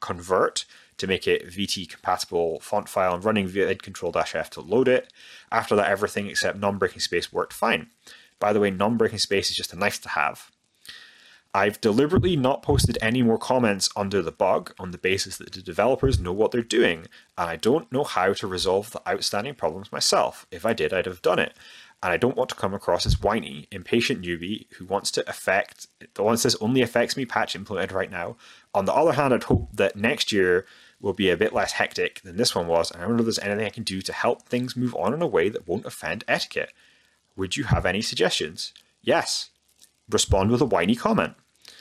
[0.00, 0.66] convert
[0.98, 5.10] to make it VT compatible font file, and running vid control F to load it.
[5.50, 7.88] After that, everything except non breaking space worked fine.
[8.38, 10.50] By the way, non breaking space is just a nice to have.
[11.56, 15.62] I've deliberately not posted any more comments under the bug on the basis that the
[15.62, 17.06] developers know what they're doing,
[17.38, 20.46] and I don't know how to resolve the outstanding problems myself.
[20.50, 21.54] If I did, I'd have done it.
[22.02, 25.88] And I don't want to come across as whiny, impatient newbie who wants to affect,
[26.14, 28.36] the wants this only affects me patch implemented right now.
[28.74, 30.66] On the other hand, I'd hope that next year
[31.00, 33.38] will be a bit less hectic than this one was, and I wonder if there's
[33.38, 36.24] anything I can do to help things move on in a way that won't offend
[36.28, 36.72] etiquette.
[37.36, 38.72] Would you have any suggestions?
[39.02, 39.50] Yes.
[40.08, 41.34] Respond with a whiny comment.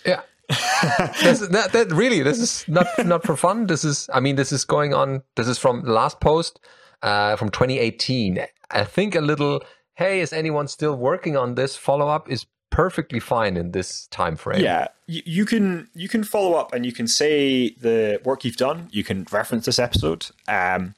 [0.06, 0.22] Yeah.
[0.50, 4.64] that, that really this is not not for fun this is i mean this is
[4.64, 6.60] going on this is from the last post
[7.02, 9.64] uh, from 2018 i think a little
[9.96, 14.36] hey is anyone still working on this follow up is perfectly fine in this time
[14.36, 18.44] frame Yeah, you, you can you can follow up and you can say the work
[18.44, 18.90] you've done.
[18.92, 20.28] You can reference this episode.
[20.48, 20.96] Um,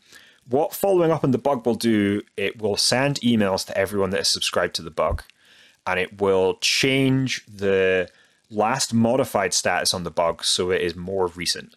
[0.49, 4.21] what following up on the bug will do, it will send emails to everyone that
[4.21, 5.23] is subscribed to the bug,
[5.85, 8.09] and it will change the
[8.49, 11.75] last modified status on the bug so it is more recent.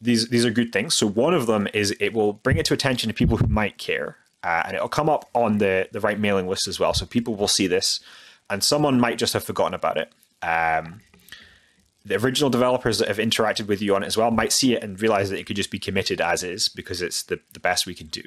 [0.00, 0.94] These these are good things.
[0.94, 3.78] So one of them is it will bring it to attention to people who might
[3.78, 6.94] care, uh, and it'll come up on the the right mailing list as well.
[6.94, 8.00] So people will see this,
[8.48, 10.12] and someone might just have forgotten about it.
[10.42, 11.00] Um,
[12.04, 14.82] the original developers that have interacted with you on it as well might see it
[14.82, 17.86] and realize that it could just be committed as is because it's the, the best
[17.86, 18.22] we can do.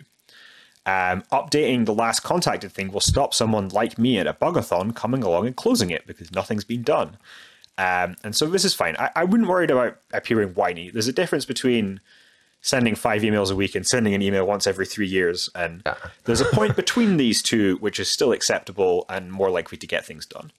[0.86, 5.24] Um, updating the last contacted thing will stop someone like me at a bugathon coming
[5.24, 7.18] along and closing it because nothing's been done.
[7.78, 8.95] Um, and so this is fine.
[8.97, 10.89] I, I wouldn't worry about appearing whiny.
[10.89, 12.01] There's a difference between
[12.62, 15.49] sending five emails a week and sending an email once every three years.
[15.55, 15.95] And Yeah.
[16.26, 20.05] there's a point between these two which is still acceptable and more likely to get
[20.05, 20.51] things done.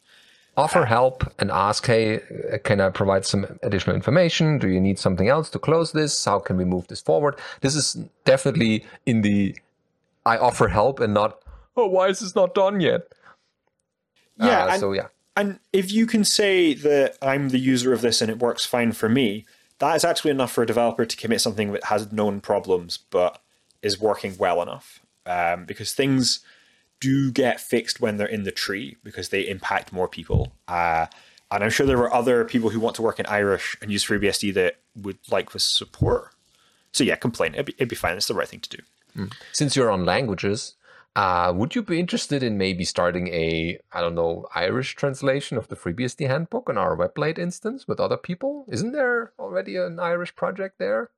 [0.56, 2.20] offer help and ask, hey,
[2.64, 4.58] can I provide some additional information?
[4.58, 6.22] Do you need something else to close this?
[6.24, 7.36] How can we move this forward?
[7.62, 7.94] This is
[8.26, 9.56] definitely in the
[10.26, 11.38] I offer help and not,
[11.76, 13.02] oh, why is this not done yet?
[14.36, 14.64] Yeah.
[14.64, 15.06] Uh, and, so yeah.
[15.36, 18.92] and if you can say that I'm the user of this and it works fine
[18.92, 19.46] for me,
[19.82, 23.42] that is actually enough for a developer to commit something that has known problems but
[23.82, 25.00] is working well enough.
[25.26, 26.38] Um, because things
[27.00, 30.52] do get fixed when they're in the tree because they impact more people.
[30.68, 31.06] Uh,
[31.50, 34.04] and I'm sure there were other people who want to work in Irish and use
[34.04, 36.30] FreeBSD that would like this support.
[36.92, 37.54] So yeah, complain.
[37.54, 38.16] It'd be, it'd be fine.
[38.16, 38.82] It's the right thing to do.
[39.52, 40.74] Since you're on languages,
[41.14, 45.68] uh, would you be interested in maybe starting a, I don't know, Irish translation of
[45.68, 48.64] the FreeBSD handbook on our WebLate instance with other people?
[48.68, 51.10] Isn't there already an Irish project there?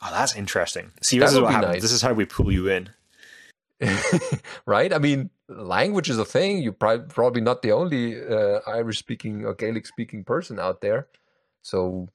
[0.00, 0.92] Oh, that's interesting.
[1.02, 1.72] See, That this is what happens.
[1.72, 1.82] nice.
[1.82, 2.88] This is how we pull you in.
[4.66, 4.92] right?
[4.92, 6.58] I mean, language is a thing.
[6.62, 11.08] You're probably not the only uh, Irish speaking or Gaelic speaking person out there.
[11.62, 12.08] So,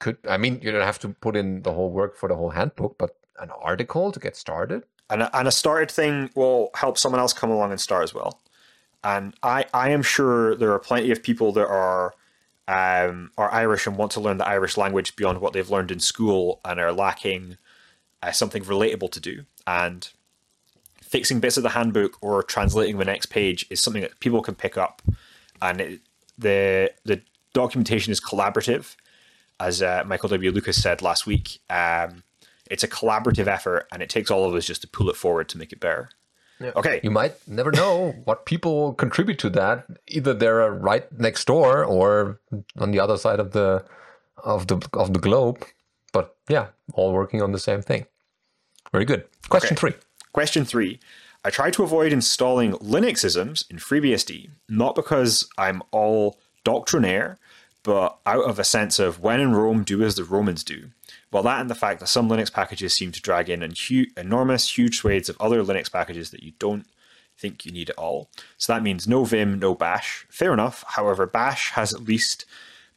[0.00, 2.50] could I mean, you don't have to put in the whole work for the whole
[2.50, 4.84] handbook, but an article to get started.
[5.10, 8.14] And a, and a started thing will help someone else come along and start as
[8.14, 8.40] well.
[9.04, 12.14] And I, I am sure there are plenty of people that are
[12.68, 16.00] um, are Irish and want to learn the Irish language beyond what they've learned in
[16.00, 17.58] school and are lacking
[18.22, 19.44] uh, something relatable to do.
[19.66, 20.08] And
[21.00, 24.56] fixing bits of the handbook or translating the next page is something that people can
[24.56, 25.02] pick up.
[25.62, 26.00] And it,
[26.36, 28.96] the the documentation is collaborative,
[29.60, 30.50] as uh, Michael W.
[30.50, 31.60] Lucas said last week.
[31.70, 32.24] Um,
[32.70, 35.48] it's a collaborative effort, and it takes all of us just to pull it forward
[35.50, 36.08] to make it better.
[36.62, 39.86] Okay, You might never know what people contribute to that.
[40.08, 42.40] Either they're uh, right next door or
[42.78, 43.84] on the other side of the
[44.42, 45.62] of the of the globe.
[46.12, 48.06] But yeah, all working on the same thing.
[48.90, 49.24] Very good.
[49.50, 49.80] Question Okay.
[49.80, 49.94] three.
[50.32, 50.98] Question three.
[51.44, 57.36] I try to avoid installing Linuxisms in FreeBSD, not because I'm all doctrinaire,
[57.82, 60.90] but out of a sense of when in Rome, do as the Romans do.
[61.32, 63.74] Well, that and the fact that some Linux packages seem to drag in
[64.16, 66.86] enormous, huge swathes of other Linux packages that you don't
[67.36, 68.30] think you need at all.
[68.56, 70.26] So that means no Vim, no Bash.
[70.30, 70.84] Fair enough.
[70.88, 72.46] However, Bash has at least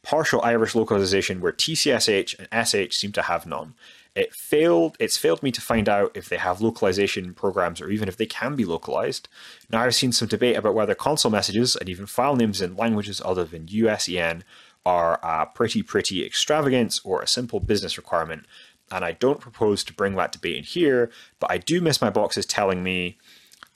[0.02, 3.74] partial Irish localization where TCSH and SH seem to have none.
[4.14, 4.96] It failed.
[4.98, 8.26] It's failed me to find out if they have localization programs or even if they
[8.26, 9.28] can be localized.
[9.70, 13.22] Now I've seen some debate about whether console messages and even file names in languages
[13.24, 14.42] other than USEN
[14.86, 18.46] are uh, pretty pretty extravagant or a simple business requirement.
[18.90, 22.10] And I don't propose to bring that debate in here, but I do miss my
[22.10, 23.18] boxes telling me.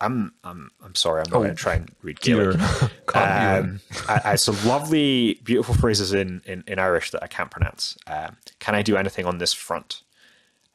[0.00, 1.20] I'm I'm I'm sorry.
[1.20, 2.60] I'm not going to try and read Gaelic.
[3.14, 7.96] Um, I, I, some lovely, beautiful phrases in, in, in Irish that I can't pronounce.
[8.08, 10.02] Um, can I do anything on this front?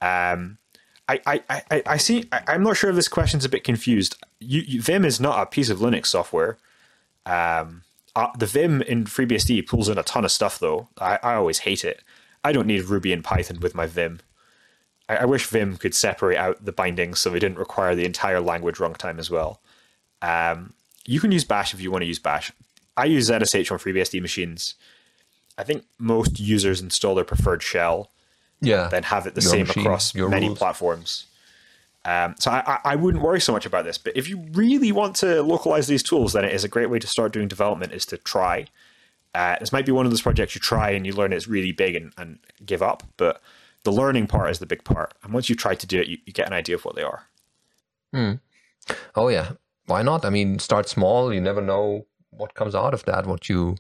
[0.01, 0.57] Um,
[1.09, 2.29] I, I, I, I see.
[2.31, 4.15] I, I'm not sure if this question's a bit confused.
[4.39, 6.57] You, you, Vim is not a piece of Linux software.
[7.25, 7.83] Um,
[8.15, 10.87] uh, the Vim in FreeBSD pulls in a ton of stuff, though.
[10.99, 12.01] I, I always hate it.
[12.43, 14.19] I don't need Ruby and Python with my Vim.
[15.07, 18.39] I, I wish Vim could separate out the bindings so we didn't require the entire
[18.39, 19.61] language runtime as well.
[20.21, 20.73] Um,
[21.05, 22.51] you can use Bash if you want to use Bash.
[22.95, 24.75] I use ZSH on FreeBSD machines.
[25.57, 28.11] I think most users install their preferred shell,
[28.61, 28.87] yeah.
[28.87, 30.57] then have it the same machine, across many rules.
[30.57, 31.25] platforms.
[32.05, 33.97] Um, so I, I- wouldn't worry so much about this.
[33.97, 36.97] But if you really want to localize these tools, then it is a great way
[36.99, 37.91] to start doing development.
[37.93, 38.67] Is to try.
[39.35, 41.71] Uh, this might be one of those projects you try and you learn it's really
[41.71, 43.03] big and, and give up.
[43.17, 43.41] But
[43.83, 45.13] the learning part is the big part.
[45.23, 47.03] And once you try to do it, you, you get an idea of what they
[47.03, 47.23] are.
[49.15, 49.51] Oh yeah,
[49.85, 50.25] why not?
[50.25, 51.31] I mean, start small.
[51.33, 53.27] You never know what comes out of that.
[53.27, 53.75] What you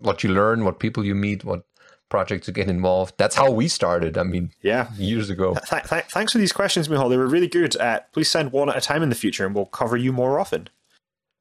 [0.00, 1.64] what you learn, what people you meet, what
[2.10, 3.14] projects to get involved.
[3.16, 4.18] That's how we started.
[4.18, 4.88] I mean, Yeah.
[4.96, 5.54] years ago.
[5.70, 7.08] Th- th- thanks for these questions, Mihal.
[7.08, 7.76] They were really good.
[7.80, 10.38] Uh, please send one at a time in the future, and we'll cover you more
[10.38, 10.68] often.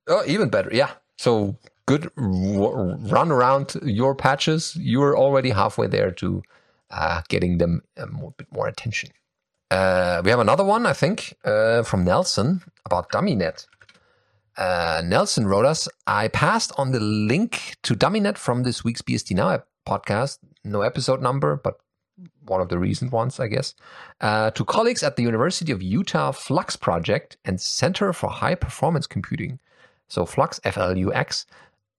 [0.07, 0.69] Oh, even better.
[0.73, 0.91] Yeah.
[1.17, 4.75] So good w- run around your patches.
[4.79, 6.41] You're already halfway there to
[6.91, 9.09] uh, getting them a more, bit more attention.
[9.69, 13.67] Uh, we have another one, I think, uh, from Nelson about DummyNet.
[14.57, 19.35] Uh, Nelson wrote us, I passed on the link to DummyNet from this week's BSD
[19.35, 20.39] Now podcast.
[20.63, 21.75] No episode number, but
[22.45, 23.75] one of the recent ones, I guess,
[24.21, 29.07] uh, to colleagues at the University of Utah Flux Project and Center for High Performance
[29.07, 29.59] Computing.
[30.07, 31.45] So Flux, F-L-U-X,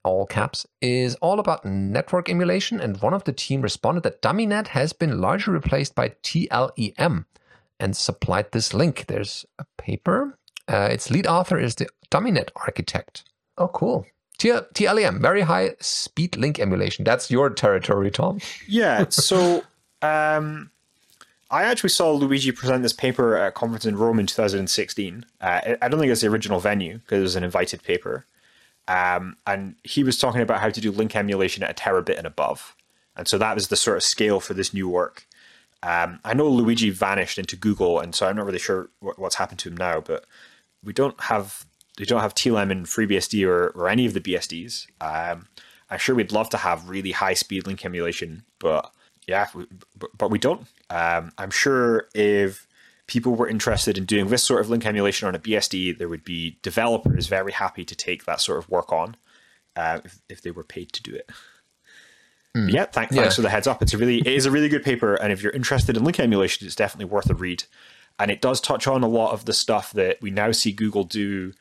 [0.02, 4.68] all caps, is all about network emulation, and one of the team responded that DummyNet
[4.68, 7.24] has been largely replaced by TLEM
[7.78, 9.06] and supplied this link.
[9.06, 10.38] There's a paper.
[10.68, 13.24] Uh, its lead author is the DummyNet architect.
[13.56, 14.06] Oh, cool.
[14.40, 17.04] T- TLEM, very high speed link emulation.
[17.04, 18.40] That's your territory, Tom.
[18.66, 19.04] Yeah.
[19.10, 19.62] So
[20.00, 20.70] um,
[21.50, 25.26] I actually saw Luigi present this paper at a conference in Rome in 2016.
[25.42, 28.24] Uh, I- don't think it's the original venue because it was an invited paper.
[28.88, 32.26] Um, and he was talking about how to do link emulation at a terabit and
[32.26, 32.74] above.
[33.16, 35.26] And so that was the sort of scale for this new work.
[35.82, 39.58] Um, I know Luigi vanished into Google, and so I'm not really sure what's happened
[39.60, 40.00] to him now.
[40.00, 40.24] But
[40.82, 41.66] we don't have
[42.00, 44.86] we don't have TLEM in FreeBSD or, or any of the BSDs.
[45.00, 45.46] Um,
[45.90, 48.90] I'm sure we'd love to have really high speed link emulation, but
[49.28, 49.66] yeah, we,
[49.98, 50.66] but, but, we don't.
[50.88, 52.66] Um, I'm sure if
[53.06, 56.24] people were interested in doing this sort of link emulation on a BSD, there would
[56.24, 59.16] be developers very happy to take that sort of work on
[59.76, 61.28] uh, if, if they were paid to do it.
[62.56, 62.72] Mm.
[62.72, 63.82] Yeah, thank, yeah, thanks for the heads up.
[63.82, 66.18] It's a really it is a really good paper, and if you're interested in link
[66.18, 67.64] emulation, it's definitely worth a read.
[68.18, 71.04] And it does touch on a lot of the stuff that we now see Google
[71.04, 71.52] do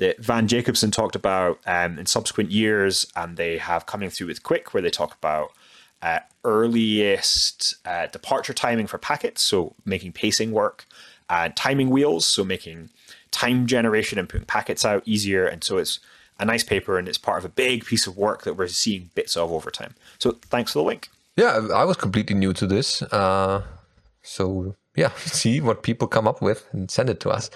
[0.00, 4.42] that Van Jacobson talked about um, in subsequent years, and they have coming through with
[4.42, 5.52] QUIC, where they talk about
[6.02, 10.86] uh, earliest uh, departure timing for packets, so making pacing work,
[11.28, 12.88] and timing wheels, so making
[13.30, 15.46] time generation and putting packets out easier.
[15.46, 16.00] And so it's
[16.38, 19.10] a nice paper and it's part of a big piece of work that we're seeing
[19.14, 19.94] bits of over time.
[20.18, 21.08] So thanks for the link.
[21.36, 23.02] Yeah, I was completely new to this.
[23.02, 23.62] Uh,
[24.22, 27.50] so yeah, see what people come up with and send it to us.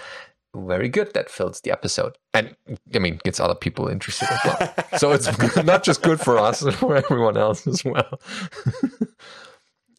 [0.55, 1.13] Very good.
[1.15, 2.57] That fills the episode, and
[2.95, 4.75] I mean gets other people interested as well.
[4.99, 5.27] so it's
[5.65, 8.21] not just good for us, for everyone else as well.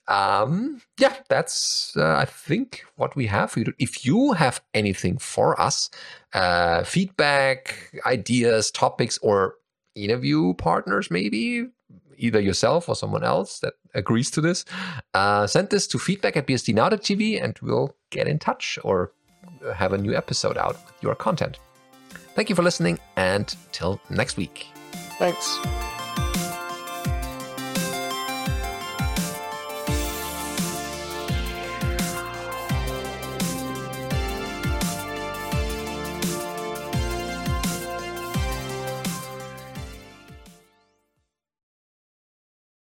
[0.08, 3.56] um, yeah, that's uh, I think what we have.
[3.78, 5.90] If you have anything for us,
[6.34, 9.56] uh, feedback, ideas, topics, or
[9.94, 11.68] interview partners, maybe
[12.18, 14.64] either yourself or someone else that agrees to this,
[15.14, 19.12] uh, send this to feedback at bsdnow.tv and we'll get in touch or
[19.74, 21.60] have a new episode out with your content.
[22.36, 24.68] Thank you for listening and till next week.
[25.18, 25.60] Thanks.